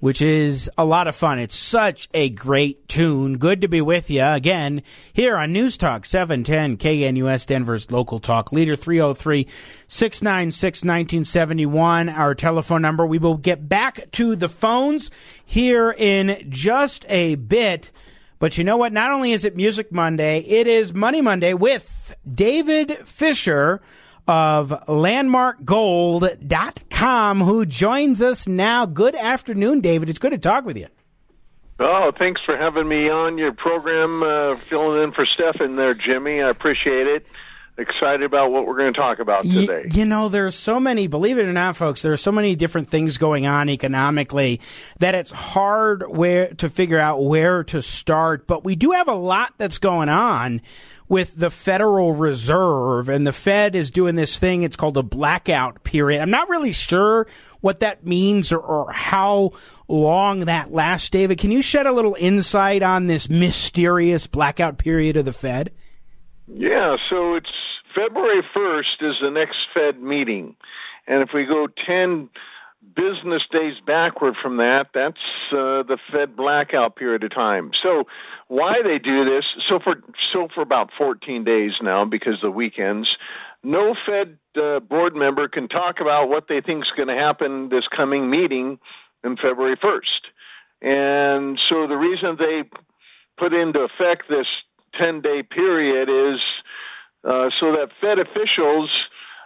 which 0.00 0.20
is 0.20 0.70
a 0.76 0.84
lot 0.84 1.08
of 1.08 1.16
fun. 1.16 1.38
It's 1.38 1.54
such 1.54 2.08
a 2.12 2.28
great 2.28 2.88
tune. 2.88 3.38
Good 3.38 3.60
to 3.62 3.68
be 3.68 3.80
with 3.80 4.10
you 4.10 4.22
again 4.22 4.82
here 5.12 5.36
on 5.36 5.52
News 5.52 5.78
Talk 5.78 6.04
710 6.04 6.76
KNUS 6.76 7.46
Denver's 7.46 7.90
local 7.90 8.20
talk 8.20 8.52
leader 8.52 8.76
303 8.76 9.46
696 9.88 10.84
1971 10.84 12.08
our 12.08 12.34
telephone 12.34 12.82
number. 12.82 13.06
We 13.06 13.18
will 13.18 13.36
get 13.36 13.68
back 13.68 14.10
to 14.12 14.36
the 14.36 14.48
phones 14.48 15.10
here 15.44 15.94
in 15.96 16.46
just 16.50 17.06
a 17.08 17.36
bit. 17.36 17.90
But 18.38 18.58
you 18.58 18.64
know 18.64 18.76
what? 18.76 18.92
Not 18.92 19.10
only 19.10 19.32
is 19.32 19.44
it 19.44 19.56
Music 19.56 19.90
Monday, 19.90 20.40
it 20.40 20.66
is 20.66 20.92
Money 20.92 21.22
Monday 21.22 21.54
with 21.54 22.14
David 22.30 22.98
Fisher 23.06 23.80
of 24.26 24.70
landmarkgold.com 24.88 27.40
who 27.40 27.66
joins 27.66 28.22
us 28.22 28.46
now. 28.46 28.86
Good 28.86 29.14
afternoon, 29.14 29.80
David. 29.80 30.08
It's 30.08 30.18
good 30.18 30.32
to 30.32 30.38
talk 30.38 30.64
with 30.64 30.78
you. 30.78 30.86
Oh, 31.80 32.12
thanks 32.16 32.40
for 32.46 32.56
having 32.56 32.86
me 32.86 33.10
on 33.10 33.36
your 33.36 33.52
program, 33.52 34.22
uh, 34.22 34.56
filling 34.68 35.02
in 35.02 35.12
for 35.12 35.26
Steffan 35.26 35.76
there, 35.76 35.94
Jimmy. 35.94 36.40
I 36.40 36.48
appreciate 36.48 37.08
it. 37.08 37.26
Excited 37.76 38.22
about 38.22 38.52
what 38.52 38.68
we're 38.68 38.76
going 38.76 38.94
to 38.94 39.00
talk 39.00 39.18
about 39.18 39.42
today. 39.42 39.88
You, 39.90 39.98
you 39.98 40.04
know, 40.04 40.28
there's 40.28 40.54
so 40.54 40.78
many, 40.78 41.08
believe 41.08 41.38
it 41.38 41.46
or 41.46 41.52
not, 41.52 41.74
folks, 41.74 42.02
there 42.02 42.12
are 42.12 42.16
so 42.16 42.30
many 42.30 42.54
different 42.54 42.88
things 42.88 43.18
going 43.18 43.48
on 43.48 43.68
economically 43.68 44.60
that 45.00 45.16
it's 45.16 45.32
hard 45.32 46.04
where 46.08 46.54
to 46.54 46.70
figure 46.70 47.00
out 47.00 47.24
where 47.24 47.64
to 47.64 47.82
start. 47.82 48.46
But 48.46 48.62
we 48.62 48.76
do 48.76 48.92
have 48.92 49.08
a 49.08 49.14
lot 49.14 49.54
that's 49.58 49.78
going 49.78 50.08
on 50.08 50.60
with 51.08 51.36
the 51.36 51.50
Federal 51.50 52.12
Reserve, 52.12 53.08
and 53.08 53.26
the 53.26 53.32
Fed 53.32 53.74
is 53.74 53.90
doing 53.90 54.14
this 54.14 54.38
thing. 54.38 54.62
It's 54.62 54.76
called 54.76 54.96
a 54.96 55.02
blackout 55.02 55.84
period. 55.84 56.20
I'm 56.20 56.30
not 56.30 56.48
really 56.48 56.72
sure 56.72 57.26
what 57.60 57.80
that 57.80 58.04
means 58.04 58.52
or, 58.52 58.58
or 58.58 58.92
how 58.92 59.52
long 59.88 60.40
that 60.40 60.72
lasts. 60.72 61.10
David, 61.10 61.38
can 61.38 61.50
you 61.50 61.62
shed 61.62 61.86
a 61.86 61.92
little 61.92 62.16
insight 62.18 62.82
on 62.82 63.06
this 63.06 63.28
mysterious 63.28 64.26
blackout 64.26 64.78
period 64.78 65.16
of 65.16 65.24
the 65.24 65.32
Fed? 65.32 65.70
Yeah, 66.46 66.96
so 67.10 67.36
it's 67.36 67.48
February 67.94 68.42
1st 68.56 69.08
is 69.08 69.14
the 69.22 69.30
next 69.30 69.56
Fed 69.72 70.02
meeting. 70.02 70.56
And 71.06 71.22
if 71.22 71.30
we 71.34 71.44
go 71.44 71.66
10 71.86 72.28
business 72.94 73.42
days 73.50 73.74
backward 73.86 74.34
from 74.42 74.58
that, 74.58 74.86
that's 74.94 75.16
uh, 75.52 75.82
the 75.82 75.98
Fed 76.12 76.36
blackout 76.36 76.96
period 76.96 77.24
of 77.24 77.34
time. 77.34 77.70
So 77.82 78.04
why 78.48 78.74
they 78.82 78.98
do 78.98 79.24
this? 79.24 79.44
So 79.68 79.78
for 79.82 79.96
so 80.32 80.48
for 80.54 80.62
about 80.62 80.90
14 80.96 81.44
days 81.44 81.72
now, 81.82 82.04
because 82.04 82.38
the 82.42 82.50
weekends, 82.50 83.08
no 83.62 83.94
Fed 84.06 84.38
uh, 84.56 84.80
board 84.80 85.14
member 85.14 85.48
can 85.48 85.68
talk 85.68 85.96
about 86.00 86.28
what 86.28 86.46
they 86.48 86.60
think 86.60 86.84
is 86.84 86.92
going 86.96 87.08
to 87.08 87.14
happen 87.14 87.68
this 87.68 87.84
coming 87.94 88.30
meeting 88.30 88.78
in 89.24 89.36
February 89.36 89.76
1st. 89.76 90.22
And 90.82 91.58
so 91.68 91.86
the 91.86 91.96
reason 91.96 92.36
they 92.38 92.68
put 93.38 93.52
into 93.54 93.80
effect 93.80 94.24
this 94.28 94.46
10 95.00 95.22
day 95.22 95.42
period 95.42 96.08
is 96.08 96.40
uh, 97.24 97.48
so 97.58 97.72
that 97.72 97.88
Fed 98.00 98.18
officials 98.18 98.90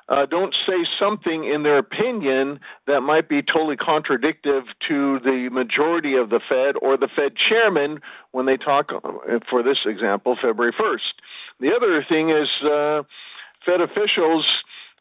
uh, 0.08 0.24
don't 0.26 0.54
say 0.66 0.86
something 0.98 1.44
in 1.44 1.62
their 1.62 1.78
opinion 1.78 2.60
that 2.86 3.02
might 3.02 3.28
be 3.28 3.42
totally 3.42 3.76
contradictive 3.76 4.64
to 4.88 5.18
the 5.20 5.48
majority 5.52 6.14
of 6.16 6.30
the 6.30 6.40
Fed 6.48 6.76
or 6.80 6.96
the 6.96 7.08
Fed 7.14 7.32
chairman 7.48 8.00
when 8.32 8.46
they 8.46 8.56
talk, 8.56 8.90
uh, 8.92 9.38
for 9.50 9.62
this 9.62 9.78
example, 9.84 10.36
February 10.40 10.72
1st. 10.72 11.12
The 11.60 11.72
other 11.76 12.04
thing 12.08 12.30
is 12.30 12.48
uh, 12.64 13.02
Fed 13.66 13.80
officials 13.82 14.46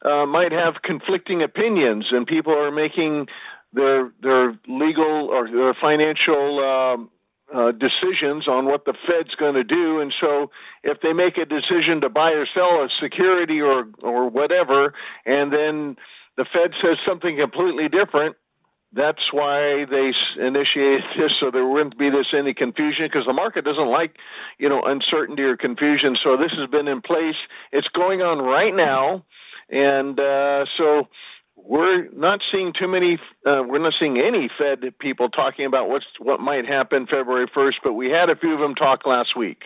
uh, 0.03 0.25
might 0.25 0.51
have 0.51 0.81
conflicting 0.83 1.41
opinions, 1.41 2.07
and 2.11 2.27
people 2.27 2.53
are 2.53 2.71
making 2.71 3.27
their 3.73 4.11
their 4.21 4.57
legal 4.67 5.29
or 5.31 5.49
their 5.49 5.73
financial 5.79 6.59
um, 6.63 7.09
uh, 7.53 7.71
decisions 7.71 8.47
on 8.47 8.65
what 8.65 8.85
the 8.85 8.93
Fed's 9.07 9.33
going 9.35 9.55
to 9.55 9.63
do, 9.63 9.99
and 9.99 10.13
so 10.19 10.51
if 10.83 10.99
they 11.01 11.13
make 11.13 11.37
a 11.37 11.45
decision 11.45 12.01
to 12.01 12.09
buy 12.09 12.31
or 12.31 12.45
sell 12.53 12.83
a 12.83 12.89
security 13.01 13.61
or 13.61 13.87
or 14.01 14.29
whatever, 14.29 14.93
and 15.25 15.51
then 15.53 15.95
the 16.35 16.45
Fed 16.51 16.71
says 16.81 16.97
something 17.07 17.37
completely 17.39 17.87
different, 17.87 18.35
that's 18.93 19.31
why 19.31 19.85
they 19.89 20.11
initiated 20.39 21.03
this 21.17 21.31
so 21.39 21.51
there 21.51 21.67
wouldn't 21.67 21.97
be 21.97 22.09
this 22.09 22.27
any 22.37 22.53
confusion 22.53 23.05
because 23.05 23.25
the 23.25 23.33
market 23.33 23.65
doesn't 23.65 23.89
like 23.89 24.15
you 24.59 24.69
know 24.69 24.81
uncertainty 24.83 25.43
or 25.43 25.57
confusion. 25.57 26.17
So 26.23 26.37
this 26.37 26.51
has 26.59 26.69
been 26.69 26.87
in 26.87 27.01
place. 27.01 27.39
It's 27.71 27.87
going 27.95 28.21
on 28.21 28.39
right 28.39 28.75
now, 28.75 29.23
and 29.69 30.19
uh, 30.19 30.65
so 30.77 31.07
we're 31.57 32.09
not 32.11 32.39
seeing 32.51 32.71
too 32.79 32.87
many. 32.87 33.17
Uh, 33.45 33.63
we're 33.67 33.79
not 33.81 33.93
seeing 33.99 34.17
any 34.17 34.49
Fed 34.57 34.97
people 34.99 35.29
talking 35.29 35.65
about 35.65 35.89
what's 35.89 36.05
what 36.19 36.39
might 36.39 36.65
happen 36.65 37.07
February 37.07 37.47
1st, 37.55 37.75
but 37.83 37.93
we 37.93 38.09
had 38.09 38.29
a 38.29 38.35
few 38.35 38.53
of 38.53 38.59
them 38.59 38.75
talk 38.75 39.05
last 39.05 39.29
week. 39.37 39.63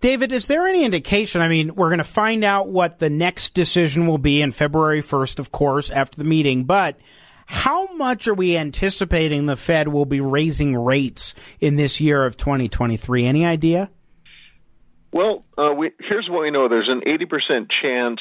David, 0.00 0.32
is 0.32 0.46
there 0.46 0.66
any 0.66 0.84
indication? 0.84 1.42
I 1.42 1.48
mean, 1.48 1.74
we're 1.74 1.90
going 1.90 1.98
to 1.98 2.04
find 2.04 2.42
out 2.42 2.68
what 2.68 2.98
the 2.98 3.10
next 3.10 3.52
decision 3.54 4.06
will 4.06 4.18
be 4.18 4.40
in 4.40 4.50
February 4.50 5.02
1st, 5.02 5.38
of 5.38 5.52
course, 5.52 5.90
after 5.90 6.16
the 6.16 6.24
meeting, 6.24 6.64
but 6.64 6.98
how 7.46 7.94
much 7.94 8.28
are 8.28 8.34
we 8.34 8.56
anticipating 8.56 9.46
the 9.46 9.56
Fed 9.56 9.88
will 9.88 10.04
be 10.04 10.20
raising 10.20 10.76
rates 10.76 11.34
in 11.60 11.76
this 11.76 12.00
year 12.00 12.24
of 12.24 12.36
2023? 12.36 13.26
Any 13.26 13.44
idea? 13.44 13.90
Well, 15.12 15.44
uh, 15.56 15.72
we, 15.72 15.90
here's 15.98 16.28
what 16.30 16.42
we 16.42 16.50
know 16.50 16.68
there's 16.68 16.90
an 16.90 17.02
80% 17.06 17.68
chance, 17.82 18.20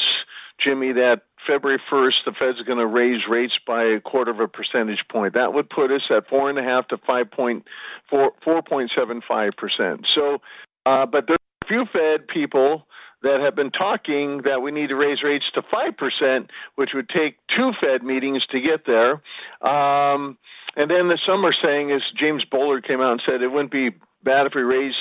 Jimmy, 0.63 0.93
that 0.93 1.23
February 1.47 1.81
1st, 1.91 2.25
the 2.25 2.31
Fed's 2.37 2.61
going 2.67 2.77
to 2.77 2.85
raise 2.85 3.21
rates 3.29 3.53
by 3.65 3.83
a 3.83 4.01
quarter 4.01 4.31
of 4.31 4.39
a 4.39 4.47
percentage 4.47 4.99
point. 5.09 5.33
That 5.33 5.53
would 5.53 5.69
put 5.69 5.91
us 5.91 6.01
at 6.15 6.27
four 6.27 6.49
and 6.49 6.59
a 6.59 6.63
half 6.63 6.87
to 6.89 6.97
five 7.07 7.31
point 7.31 7.65
four 8.09 8.33
four 8.43 8.61
point 8.61 8.91
seven 8.95 9.21
five 9.27 9.53
percent. 9.57 10.05
So, 10.13 10.39
uh, 10.85 11.05
but 11.05 11.25
there's 11.27 11.39
a 11.63 11.67
few 11.67 11.85
Fed 11.91 12.27
people 12.27 12.85
that 13.23 13.39
have 13.41 13.55
been 13.55 13.71
talking 13.71 14.41
that 14.43 14.61
we 14.61 14.71
need 14.71 14.89
to 14.89 14.95
raise 14.95 15.23
rates 15.23 15.45
to 15.55 15.61
five 15.71 15.97
percent, 15.97 16.51
which 16.75 16.91
would 16.93 17.09
take 17.09 17.37
two 17.55 17.71
Fed 17.81 18.03
meetings 18.03 18.45
to 18.51 18.59
get 18.59 18.85
there. 18.85 19.13
Um, 19.61 20.37
and 20.75 20.91
then 20.91 21.07
the 21.07 21.17
some 21.25 21.43
are 21.45 21.55
saying, 21.63 21.91
as 21.91 22.01
James 22.19 22.43
Bullard 22.51 22.85
came 22.85 23.01
out 23.01 23.13
and 23.13 23.21
said, 23.25 23.41
it 23.41 23.47
wouldn't 23.47 23.71
be 23.71 23.89
bad 24.23 24.45
if 24.45 24.53
we 24.53 24.61
raised 24.61 24.97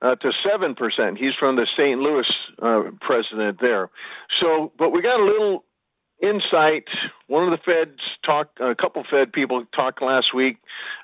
uh, 0.00 0.16
to 0.16 0.30
seven 0.42 0.74
percent. 0.74 1.18
He's 1.18 1.34
from 1.38 1.56
the 1.56 1.66
St. 1.76 2.00
Louis 2.00 2.26
uh, 2.60 2.90
president 3.00 3.60
there. 3.60 3.90
So, 4.40 4.72
but 4.78 4.90
we 4.90 5.02
got 5.02 5.20
a 5.20 5.24
little 5.24 5.64
insight. 6.22 6.84
One 7.26 7.44
of 7.44 7.50
the 7.50 7.62
Feds 7.64 8.00
talked, 8.24 8.60
a 8.60 8.74
couple 8.74 9.04
Fed 9.10 9.32
people 9.32 9.64
talked 9.74 10.00
last 10.00 10.34
week. 10.34 10.56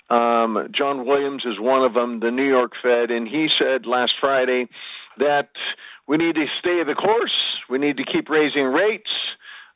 Um, 0.09 0.69
John 0.77 1.07
Williams 1.07 1.45
is 1.45 1.59
one 1.59 1.85
of 1.85 1.93
them, 1.93 2.21
the 2.21 2.31
New 2.31 2.49
York 2.49 2.73
Fed, 2.83 3.11
and 3.11 3.29
he 3.29 3.49
said 3.59 3.85
last 3.85 4.13
Friday 4.21 4.69
that 5.19 5.51
we 6.07 6.17
need 6.17 6.37
to 6.37 6.47
stay 6.61 6.83
the 6.87 6.95
course. 6.95 7.35
We 7.69 7.79
need 7.79 7.99
to 7.99 8.05
keep 8.05 8.31
raising 8.31 8.65
rates 8.65 9.11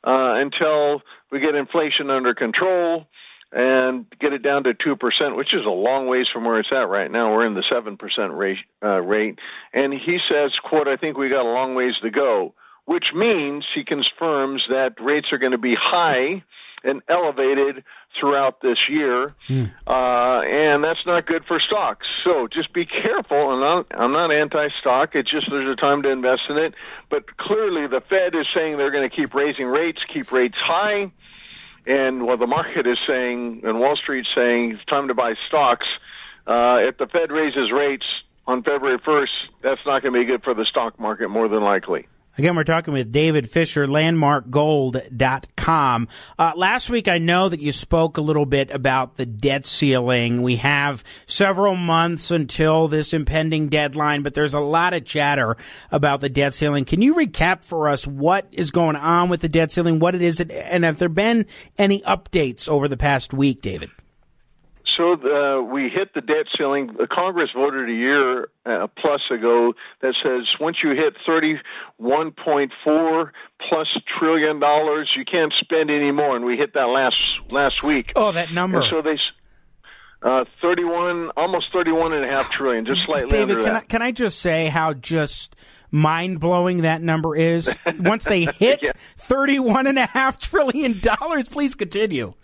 uh, 0.03 0.41
until 0.41 1.01
we 1.31 1.39
get 1.39 1.53
inflation 1.55 2.09
under 2.09 2.33
control 2.33 3.05
and 3.51 4.07
get 4.19 4.33
it 4.33 4.41
down 4.41 4.63
to 4.63 4.73
2%, 4.73 5.37
which 5.37 5.53
is 5.53 5.65
a 5.65 5.69
long 5.69 6.07
ways 6.07 6.25
from 6.33 6.43
where 6.43 6.59
it's 6.59 6.71
at 6.71 6.89
right 6.89 7.11
now. 7.11 7.31
We're 7.31 7.45
in 7.45 7.53
the 7.53 7.63
7% 7.71 7.97
rate, 8.35 8.57
uh, 8.81 8.99
rate. 9.01 9.37
And 9.73 9.93
he 9.93 10.17
says, 10.27 10.51
quote, 10.63 10.87
I 10.87 10.97
think 10.97 11.17
we 11.17 11.29
got 11.29 11.45
a 11.45 11.53
long 11.53 11.75
ways 11.75 11.93
to 12.01 12.09
go 12.09 12.55
which 12.85 13.05
means 13.15 13.65
he 13.75 13.83
confirms 13.83 14.63
that 14.69 14.95
rates 14.99 15.27
are 15.31 15.37
going 15.37 15.51
to 15.51 15.57
be 15.57 15.75
high 15.79 16.43
and 16.83 17.01
elevated 17.07 17.83
throughout 18.19 18.61
this 18.61 18.77
year, 18.89 19.33
mm. 19.49 19.71
uh, 19.87 20.41
and 20.43 20.83
that's 20.83 20.99
not 21.05 21.25
good 21.25 21.45
for 21.47 21.59
stocks. 21.65 22.05
So 22.25 22.47
just 22.47 22.73
be 22.73 22.85
careful. 22.85 23.37
I'm 23.37 23.59
not, 23.59 23.85
I'm 23.91 24.11
not 24.11 24.31
anti-stock. 24.31 25.15
It's 25.15 25.31
just 25.31 25.47
there's 25.49 25.71
a 25.71 25.79
time 25.79 26.03
to 26.03 26.09
invest 26.09 26.41
in 26.49 26.57
it. 26.57 26.73
But 27.09 27.37
clearly, 27.37 27.87
the 27.87 28.01
Fed 28.01 28.35
is 28.35 28.47
saying 28.53 28.77
they're 28.77 28.91
going 28.91 29.09
to 29.09 29.15
keep 29.15 29.33
raising 29.33 29.65
rates, 29.65 29.99
keep 30.13 30.31
rates 30.31 30.57
high, 30.59 31.11
and 31.85 32.25
what 32.25 32.39
the 32.39 32.47
market 32.47 32.85
is 32.85 32.97
saying 33.07 33.61
and 33.63 33.79
Wall 33.79 33.95
Street's 33.95 34.29
saying 34.35 34.73
it's 34.73 34.85
time 34.85 35.07
to 35.07 35.13
buy 35.13 35.33
stocks. 35.47 35.87
Uh, 36.45 36.83
if 36.87 36.97
the 36.97 37.07
Fed 37.07 37.31
raises 37.31 37.71
rates 37.71 38.05
on 38.45 38.63
February 38.63 38.99
1st, 38.99 39.27
that's 39.61 39.85
not 39.85 40.01
going 40.01 40.13
to 40.13 40.19
be 40.19 40.25
good 40.25 40.43
for 40.43 40.53
the 40.53 40.65
stock 40.65 40.99
market 40.99 41.29
more 41.29 41.47
than 41.47 41.63
likely. 41.63 42.07
Again, 42.35 42.55
we're 42.55 42.63
talking 42.63 42.95
with 42.95 43.11
David 43.11 43.47
Fisher, 43.47 43.85
landmarkgold.com. 43.85 46.07
Uh, 46.39 46.51
last 46.55 46.89
week, 46.89 47.07
I 47.07 47.19
know 47.19 47.47
that 47.47 47.59
you 47.59 47.71
spoke 47.71 48.17
a 48.17 48.21
little 48.21 48.47
bit 48.47 48.71
about 48.71 49.17
the 49.17 49.27
debt 49.27 49.67
ceiling. 49.67 50.41
We 50.41 50.55
have 50.55 51.03
several 51.27 51.75
months 51.75 52.31
until 52.31 52.87
this 52.87 53.13
impending 53.13 53.69
deadline, 53.69 54.23
but 54.23 54.33
there's 54.33 54.55
a 54.55 54.59
lot 54.59 54.95
of 54.95 55.05
chatter 55.05 55.57
about 55.91 56.21
the 56.21 56.29
debt 56.29 56.55
ceiling. 56.55 56.85
Can 56.85 57.03
you 57.03 57.13
recap 57.13 57.63
for 57.63 57.87
us 57.87 58.07
what 58.07 58.47
is 58.51 58.71
going 58.71 58.95
on 58.95 59.29
with 59.29 59.41
the 59.41 59.49
debt 59.49 59.71
ceiling, 59.71 59.99
what 59.99 60.15
it 60.15 60.23
is, 60.23 60.41
and 60.41 60.83
have 60.83 60.97
there 60.97 61.09
been 61.09 61.45
any 61.77 62.01
updates 62.01 62.67
over 62.67 62.87
the 62.87 62.97
past 62.97 63.31
week, 63.31 63.61
David? 63.61 63.91
So 64.97 65.15
the, 65.15 65.67
we 65.71 65.89
hit 65.89 66.13
the 66.13 66.21
debt 66.21 66.45
ceiling. 66.57 66.87
The 66.97 67.07
Congress 67.07 67.49
voted 67.55 67.89
a 67.89 67.93
year 67.93 68.49
uh, 68.65 68.87
plus 69.01 69.21
ago 69.31 69.73
that 70.01 70.13
says 70.23 70.43
once 70.59 70.77
you 70.83 70.91
hit 70.91 71.15
31.4 71.27 73.31
plus 73.67 73.87
trillion 74.19 74.59
dollars, 74.59 75.09
you 75.17 75.23
can't 75.25 75.53
spend 75.61 75.89
any 75.89 76.11
more. 76.11 76.35
And 76.35 76.45
we 76.45 76.57
hit 76.57 76.73
that 76.73 76.85
last 76.85 77.15
last 77.49 77.81
week. 77.83 78.11
Oh, 78.15 78.31
that 78.31 78.51
number. 78.51 78.81
And 78.81 78.87
so 78.89 79.01
they. 79.01 79.17
Uh, 80.21 80.45
31, 80.61 81.31
almost 81.35 81.65
31 81.73 82.13
and 82.13 82.23
a 82.23 82.27
half 82.29 82.49
trillion, 82.49 82.85
just 82.85 83.01
slightly 83.05 83.27
David, 83.27 83.57
under 83.57 83.63
can 83.65 83.73
that. 83.73 83.83
I, 83.83 83.85
can 83.85 84.01
I 84.01 84.11
just 84.13 84.39
say 84.39 84.67
how 84.67 84.93
just 84.93 85.53
mind 85.91 86.39
blowing 86.39 86.83
that 86.83 87.01
number 87.01 87.35
is? 87.35 87.69
Once 87.99 88.23
they 88.23 88.45
hit 88.45 88.79
yeah. 88.81 88.91
31 89.17 89.85
and 89.85 89.99
a 89.99 90.05
half 90.05 90.39
trillion 90.39 91.01
dollars, 91.01 91.49
please 91.49 91.75
continue. 91.75 92.35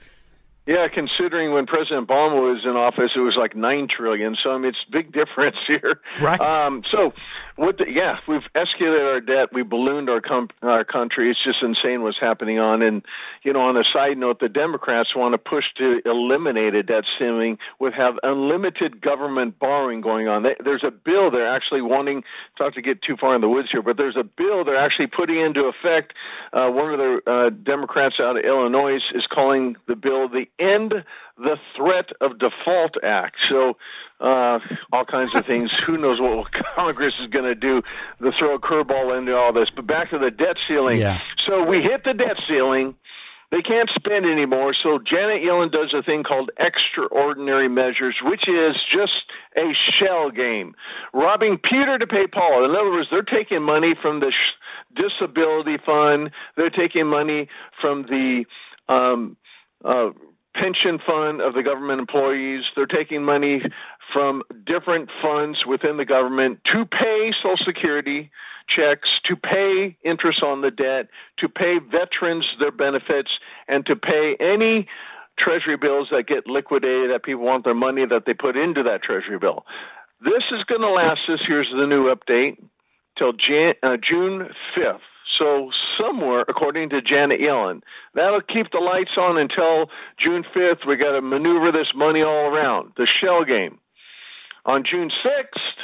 Yeah, 0.70 0.86
considering 0.94 1.52
when 1.52 1.66
President 1.66 2.08
Obama 2.08 2.46
was 2.46 2.62
in 2.64 2.78
office, 2.78 3.10
it 3.16 3.22
was 3.22 3.36
like 3.36 3.56
nine 3.56 3.88
trillion. 3.90 4.38
So 4.44 4.52
I 4.52 4.60
mean, 4.60 4.70
it's 4.70 4.86
big 4.92 5.12
difference 5.20 5.58
here. 5.68 6.00
Right. 6.22 6.40
Um, 6.40 6.84
so 6.92 7.12
what 7.60 7.78
the, 7.78 7.86
yeah, 7.92 8.16
we've 8.26 8.48
escalated 8.56 9.06
our 9.06 9.20
debt. 9.20 9.50
We 9.54 9.64
ballooned 9.64 10.10
our 10.10 10.22
com- 10.22 10.48
our 10.62 10.86
country. 10.86 11.30
It's 11.30 11.44
just 11.44 11.58
insane 11.62 12.02
what's 12.04 12.20
happening 12.20 12.58
on. 12.58 12.82
And 12.82 13.04
you 13.44 13.52
know, 13.52 13.60
on 13.60 13.76
a 13.76 13.84
side 13.94 14.18
note, 14.18 14.40
the 14.40 14.48
Democrats 14.48 15.10
want 15.14 15.34
to 15.34 15.38
push 15.38 15.66
to 15.78 16.00
eliminate 16.06 16.74
a 16.74 16.84
debt 16.84 17.04
ceiling 17.20 17.58
with 17.78 17.94
have 17.94 18.16
unlimited 18.24 19.02
government 19.02 19.60
borrowing 19.60 20.00
going 20.00 20.30
on. 20.30 20.44
There's 20.64 20.86
a 20.88 20.92
bill 20.92 21.32
they're 21.32 21.54
actually 21.54 21.82
wanting. 21.82 22.24
Not 22.60 22.76
to 22.76 22.82
get 22.82 23.02
too 23.02 23.18
far 23.20 23.36
in 23.36 23.42
the 23.42 23.50
woods 23.50 23.68
here, 23.72 23.82
but 23.82 23.98
there's 23.98 24.18
a 24.18 24.24
bill 24.24 24.64
they're 24.64 24.80
actually 24.80 25.08
putting 25.08 25.40
into 25.40 25.70
effect. 25.70 26.14
Uh, 26.54 26.70
one 26.70 26.94
of 26.94 26.98
the 26.98 27.20
uh, 27.28 27.50
Democrats 27.50 28.16
out 28.22 28.38
of 28.38 28.46
Illinois 28.46 28.96
is 28.96 29.28
calling 29.34 29.76
the 29.88 29.96
bill 29.96 30.30
the 30.30 30.46
End 30.60 30.94
the 31.40 31.56
Threat 31.76 32.10
of 32.22 32.38
Default 32.38 32.96
Act. 33.04 33.38
So 33.50 33.78
uh, 34.20 34.60
all 34.92 35.06
kinds 35.06 35.34
of 35.34 35.46
things. 35.46 35.72
Who 35.86 35.98
knows 35.98 36.20
what 36.20 36.48
Congress 36.76 37.14
is 37.22 37.30
going 37.30 37.46
to 37.46 37.56
do 37.56 37.82
to 37.82 38.32
throw 38.38 38.56
a 38.56 38.60
curveball 38.60 39.18
into 39.18 39.36
all 39.36 39.54
this? 39.54 39.70
But 39.76 39.88
back 39.88 40.12
to 40.12 40.20
the 40.20 40.32
debt 40.32 40.58
ceiling. 40.68 41.00
Yeah. 41.00 41.20
So 41.48 41.64
we 41.64 41.82
hit 41.82 42.04
the 42.04 42.14
debt 42.14 42.38
ceiling. 42.48 42.96
They 43.52 43.64
can't 43.64 43.90
spend 43.96 44.26
anymore. 44.26 44.76
So 44.84 45.00
Janet 45.00 45.42
Yellen 45.42 45.72
does 45.72 45.94
a 45.98 46.04
thing 46.04 46.24
called 46.24 46.52
extraordinary 46.60 47.68
measures, 47.68 48.16
which 48.22 48.44
is 48.48 48.76
just 48.94 49.26
a 49.58 49.74
shell 49.98 50.30
game, 50.30 50.76
robbing 51.14 51.58
Peter 51.58 51.98
to 51.98 52.06
pay 52.06 52.28
Paul. 52.32 52.66
In 52.66 52.72
other 52.72 52.92
words, 52.92 53.08
they're 53.10 53.24
taking 53.24 53.64
money 53.64 53.96
from 54.00 54.20
the 54.20 54.32
disability 54.96 55.78
fund. 55.84 56.30
They're 56.58 56.70
taking 56.70 57.08
money 57.08 57.48
from 57.82 58.04
the 58.04 58.46
um, 58.88 59.36
uh, 59.84 60.10
pension 60.54 61.00
fund 61.06 61.42
of 61.42 61.54
the 61.54 61.64
government 61.64 62.00
employees. 62.00 62.64
They're 62.76 62.86
taking 62.86 63.24
money 63.24 63.62
from 64.14 64.44
different 64.66 65.10
funds 65.22 65.60
within 65.68 65.98
the 65.98 66.06
government 66.06 66.60
to 66.74 66.86
pay 66.86 67.32
Social 67.42 67.58
Security 67.66 68.32
checks, 68.70 69.10
to 69.26 69.36
pay 69.36 69.98
interest 70.04 70.44
on 70.44 70.62
the 70.62 70.72
debt, 70.72 71.10
to 71.40 71.50
pay 71.50 71.78
veterans 71.80 72.46
their 72.60 72.72
benefits, 72.72 73.30
and 73.68 73.86
to 73.86 73.96
pay 73.96 74.36
any 74.40 74.88
treasury 75.38 75.78
bills 75.78 76.10
that 76.12 76.28
get 76.28 76.48
liquidated 76.48 77.12
that 77.12 77.24
people 77.24 77.44
want 77.44 77.64
their 77.64 77.74
money 77.74 78.06
that 78.06 78.24
they 78.26 78.34
put 78.34 78.58
into 78.58 78.84
that 78.84 79.02
treasury 79.04 79.40
bill. 79.40 79.66
This 80.22 80.44
is 80.52 80.64
going 80.68 80.82
to 80.82 80.90
last 80.90 81.22
us, 81.30 81.40
here's 81.48 81.70
the 81.72 81.88
new 81.88 82.14
update, 82.14 82.58
till 83.18 83.32
Jan- 83.34 83.80
uh, 83.82 83.98
June 83.98 84.50
5th. 84.78 85.00
So 85.40 85.72
somewhere, 85.98 86.44
according 86.48 86.90
to 86.90 87.02
Janet 87.02 87.40
Yellen, 87.40 87.82
that'll 88.14 88.42
keep 88.42 88.72
the 88.72 88.80
lights 88.80 89.16
on 89.18 89.38
until 89.38 89.90
June 90.22 90.44
5th. 90.54 90.86
We 90.86 90.98
got 90.98 91.14
to 91.14 91.22
maneuver 91.22 91.72
this 91.72 91.88
money 91.96 92.22
all 92.22 92.52
around. 92.52 92.92
The 92.98 93.08
shell 93.22 93.46
game. 93.46 93.80
On 94.66 94.84
June 94.90 95.10
6th, 95.26 95.80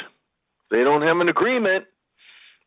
they 0.70 0.84
don't 0.84 1.02
have 1.02 1.18
an 1.18 1.28
agreement. 1.28 1.86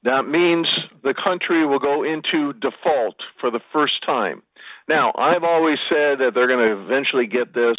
That 0.04 0.24
means 0.24 0.68
the 1.04 1.14
country 1.14 1.66
will 1.66 1.80
go 1.80 2.04
into 2.04 2.54
default 2.54 3.16
for 3.40 3.52
the 3.52 3.60
first 3.74 4.06
time. 4.06 4.42
Now, 4.88 5.14
I've 5.16 5.44
always 5.44 5.78
said 5.90 6.18
that 6.18 6.32
they're 6.34 6.48
going 6.48 6.66
to 6.66 6.82
eventually 6.82 7.28
get 7.28 7.54
this, 7.54 7.76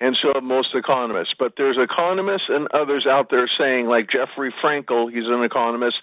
and 0.00 0.16
so 0.16 0.32
have 0.34 0.42
most 0.42 0.68
economists. 0.74 1.34
But 1.38 1.54
there's 1.58 1.76
economists 1.76 2.48
and 2.48 2.68
others 2.72 3.06
out 3.10 3.28
there 3.30 3.50
saying, 3.58 3.86
like 3.86 4.08
Jeffrey 4.08 4.54
Frankel, 4.62 5.12
he's 5.12 5.26
an 5.26 5.42
economist, 5.42 5.96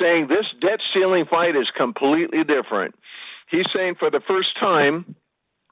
saying 0.00 0.28
this 0.28 0.46
debt 0.62 0.80
ceiling 0.94 1.26
fight 1.28 1.56
is 1.56 1.68
completely 1.76 2.44
different. 2.44 2.94
He's 3.50 3.66
saying 3.74 3.96
for 3.98 4.10
the 4.10 4.22
first 4.26 4.58
time, 4.58 5.16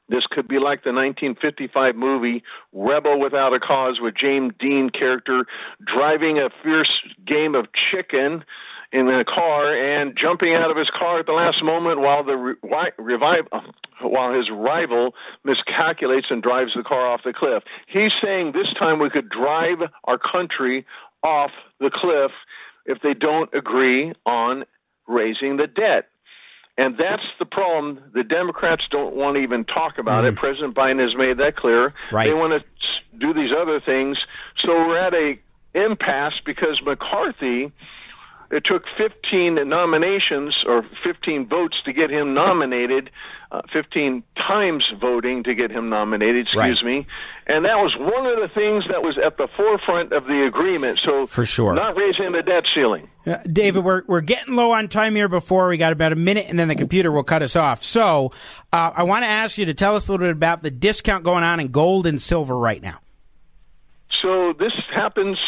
this 0.08 0.22
could 0.30 0.48
be 0.48 0.58
like 0.58 0.84
the 0.84 0.92
1955 0.92 1.96
movie 1.96 2.42
Rebel 2.72 3.20
Without 3.20 3.54
a 3.54 3.60
Cause 3.60 3.98
with 4.00 4.14
James 4.20 4.52
Dean 4.60 4.90
character 4.90 5.46
driving 5.84 6.38
a 6.38 6.50
fierce 6.62 6.92
game 7.26 7.54
of 7.54 7.66
chicken 7.90 8.44
in 8.92 9.08
a 9.08 9.24
car 9.24 9.74
and 9.74 10.16
jumping 10.20 10.54
out 10.54 10.70
of 10.70 10.76
his 10.76 10.88
car 10.96 11.18
at 11.18 11.26
the 11.26 11.32
last 11.32 11.64
moment 11.64 12.00
while 12.00 12.22
the 12.22 12.36
re- 12.36 12.92
revive 12.96 13.44
uh, 13.50 13.60
while 14.02 14.32
his 14.32 14.48
rival 14.52 15.14
miscalculates 15.44 16.30
and 16.30 16.42
drives 16.42 16.70
the 16.76 16.84
car 16.84 17.10
off 17.10 17.20
the 17.24 17.32
cliff. 17.32 17.64
He's 17.88 18.12
saying 18.22 18.52
this 18.52 18.72
time 18.78 19.00
we 19.00 19.10
could 19.10 19.28
drive 19.28 19.78
our 20.04 20.18
country 20.18 20.86
off 21.24 21.50
the 21.80 21.90
cliff 21.92 22.30
if 22.86 22.98
they 23.02 23.14
don't 23.14 23.52
agree 23.52 24.12
on 24.26 24.64
raising 25.08 25.56
the 25.56 25.66
debt. 25.66 26.08
And 26.76 26.96
that's 26.96 27.22
the 27.38 27.44
problem. 27.44 28.00
The 28.14 28.24
Democrats 28.24 28.82
don't 28.90 29.14
want 29.14 29.36
to 29.36 29.42
even 29.42 29.64
talk 29.64 29.98
about 29.98 30.24
mm. 30.24 30.32
it. 30.32 30.36
President 30.36 30.74
Biden 30.74 31.00
has 31.00 31.14
made 31.16 31.38
that 31.38 31.56
clear. 31.56 31.94
Right. 32.10 32.26
They 32.26 32.34
want 32.34 32.60
to 32.60 33.18
do 33.18 33.32
these 33.32 33.50
other 33.56 33.80
things. 33.80 34.18
So 34.64 34.72
we're 34.72 34.98
at 34.98 35.14
a 35.14 35.38
impasse 35.74 36.34
because 36.44 36.80
McCarthy 36.84 37.72
it 38.54 38.64
took 38.64 38.84
15 38.96 39.68
nominations 39.68 40.54
or 40.64 40.84
15 41.02 41.48
votes 41.48 41.76
to 41.86 41.92
get 41.92 42.08
him 42.08 42.34
nominated, 42.34 43.10
uh, 43.50 43.62
15 43.72 44.22
times 44.36 44.84
voting 45.00 45.42
to 45.42 45.54
get 45.54 45.72
him 45.72 45.88
nominated, 45.88 46.46
excuse 46.46 46.80
right. 46.82 46.84
me. 46.84 47.06
And 47.48 47.64
that 47.64 47.74
was 47.74 47.96
one 47.98 48.26
of 48.26 48.36
the 48.36 48.48
things 48.54 48.84
that 48.90 49.02
was 49.02 49.18
at 49.18 49.36
the 49.38 49.48
forefront 49.56 50.12
of 50.12 50.26
the 50.26 50.46
agreement. 50.46 51.00
So, 51.04 51.26
for 51.26 51.44
sure, 51.44 51.74
not 51.74 51.96
raising 51.96 52.30
the 52.30 52.42
debt 52.42 52.62
ceiling. 52.74 53.10
Uh, 53.26 53.38
David, 53.50 53.84
we're, 53.84 54.02
we're 54.06 54.20
getting 54.20 54.54
low 54.54 54.70
on 54.70 54.88
time 54.88 55.16
here 55.16 55.28
before 55.28 55.66
we 55.66 55.76
got 55.76 55.92
about 55.92 56.12
a 56.12 56.16
minute 56.16 56.46
and 56.48 56.56
then 56.56 56.68
the 56.68 56.76
computer 56.76 57.10
will 57.10 57.24
cut 57.24 57.42
us 57.42 57.56
off. 57.56 57.82
So, 57.82 58.30
uh, 58.72 58.92
I 58.94 59.02
want 59.02 59.24
to 59.24 59.28
ask 59.28 59.58
you 59.58 59.66
to 59.66 59.74
tell 59.74 59.96
us 59.96 60.06
a 60.06 60.12
little 60.12 60.26
bit 60.26 60.32
about 60.32 60.62
the 60.62 60.70
discount 60.70 61.24
going 61.24 61.42
on 61.42 61.58
in 61.58 61.68
gold 61.68 62.06
and 62.06 62.22
silver 62.22 62.56
right 62.56 62.80
now. 62.80 63.00
So, 64.22 64.52
this 64.52 64.72
happens 64.94 65.38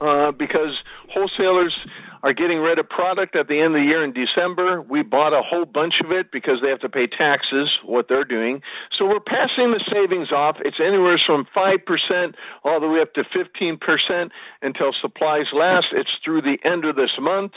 uh, 0.00 0.32
because 0.32 0.76
wholesalers 1.10 1.74
are 2.26 2.34
getting 2.34 2.58
rid 2.58 2.80
of 2.80 2.88
product 2.88 3.36
at 3.36 3.46
the 3.46 3.54
end 3.54 3.78
of 3.78 3.78
the 3.78 3.86
year 3.86 4.02
in 4.02 4.10
December. 4.10 4.82
We 4.82 5.04
bought 5.06 5.30
a 5.30 5.46
whole 5.46 5.64
bunch 5.64 6.02
of 6.02 6.10
it 6.10 6.32
because 6.32 6.58
they 6.60 6.70
have 6.70 6.80
to 6.80 6.88
pay 6.88 7.06
taxes, 7.06 7.70
what 7.84 8.06
they're 8.08 8.24
doing. 8.26 8.62
So 8.98 9.06
we're 9.06 9.22
passing 9.22 9.70
the 9.70 9.78
savings 9.86 10.32
off. 10.32 10.56
It's 10.64 10.82
anywhere 10.82 11.22
from 11.24 11.46
5% 11.54 12.34
all 12.64 12.80
the 12.80 12.88
way 12.88 12.98
up 12.98 13.14
to 13.14 13.22
15% 13.22 13.78
until 14.60 14.90
supplies 15.00 15.46
last. 15.54 15.86
It's 15.92 16.10
through 16.24 16.42
the 16.42 16.58
end 16.64 16.84
of 16.84 16.96
this 16.96 17.14
month 17.20 17.52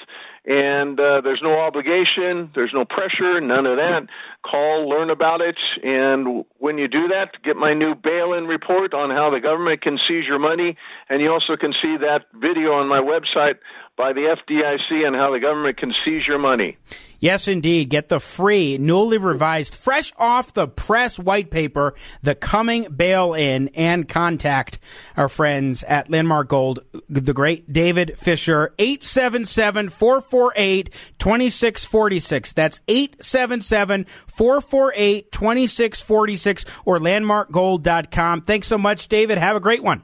and 0.46 1.00
uh, 1.00 1.22
there's 1.22 1.42
no 1.44 1.60
obligation, 1.60 2.50
there's 2.56 2.72
no 2.74 2.86
pressure, 2.86 3.42
none 3.42 3.66
of 3.66 3.78
that. 3.78 4.08
Call, 4.44 4.90
learn 4.90 5.10
about 5.10 5.42
it, 5.42 5.58
and 5.84 6.46
when 6.58 6.78
you 6.78 6.88
do 6.88 7.08
that, 7.10 7.32
get 7.44 7.56
my 7.56 7.74
new 7.74 7.94
bail-in 7.94 8.46
report 8.46 8.94
on 8.94 9.10
how 9.10 9.30
the 9.30 9.42
government 9.42 9.82
can 9.82 10.00
seize 10.08 10.26
your 10.26 10.40
money, 10.40 10.78
and 11.10 11.22
you 11.22 11.30
also 11.30 11.56
can 11.60 11.74
see 11.82 11.98
that 12.00 12.26
video 12.34 12.72
on 12.74 12.88
my 12.88 13.00
website 13.00 13.60
by 14.00 14.14
the 14.14 14.22
FDIC 14.22 15.06
and 15.06 15.14
how 15.14 15.34
the 15.34 15.41
government 15.41 15.76
can 15.76 15.93
seize 16.06 16.26
your 16.26 16.39
money. 16.39 16.78
Yes, 17.20 17.50
indeed. 17.50 17.89
Get 17.89 18.08
the 18.08 18.22
free, 18.22 18.78
newly 18.78 19.18
revised, 19.18 19.76
fresh 19.76 20.14
off 20.18 20.54
the 20.54 20.70
press 20.70 21.20
white 21.20 21.52
paper, 21.52 21.95
The 22.24 22.34
Coming 22.34 22.86
Bail 22.86 23.34
In, 23.34 23.68
and 23.76 24.08
contact 24.08 24.80
our 25.18 25.28
friends 25.28 25.84
at 25.84 26.10
Landmark 26.10 26.47
Gold, 26.47 26.80
the 27.10 27.34
great 27.34 27.74
David 27.74 28.18
Fisher, 28.18 28.74
877 28.80 29.89
448 29.89 30.93
2646. 31.20 32.54
That's 32.54 32.82
877 32.88 34.06
448 34.28 35.30
2646 35.30 36.66
or 36.86 37.00
landmarkgold.com. 37.00 38.43
Thanks 38.43 38.68
so 38.68 38.78
much, 38.78 39.10
David. 39.10 39.38
Have 39.38 39.58
a 39.58 39.60
great 39.60 39.84
one. 39.84 40.04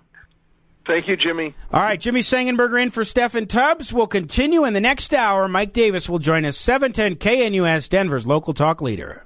Thank 0.85 1.07
you, 1.07 1.15
Jimmy. 1.15 1.55
All 1.73 1.81
right, 1.81 1.99
Jimmy 1.99 2.21
Sengenberger 2.21 2.81
in 2.81 2.91
for 2.91 3.03
Steffan 3.03 3.49
Tubbs. 3.49 3.91
We'll 3.91 4.07
continue 4.07 4.65
in 4.65 4.73
the 4.73 4.81
next 4.81 5.13
hour. 5.13 5.47
Mike 5.47 5.73
Davis 5.73 6.07
will 6.07 6.19
join 6.19 6.45
us, 6.45 6.57
710 6.57 7.15
KNUS, 7.15 7.89
Denver's 7.89 8.27
local 8.27 8.53
talk 8.53 8.81
leader. 8.81 9.25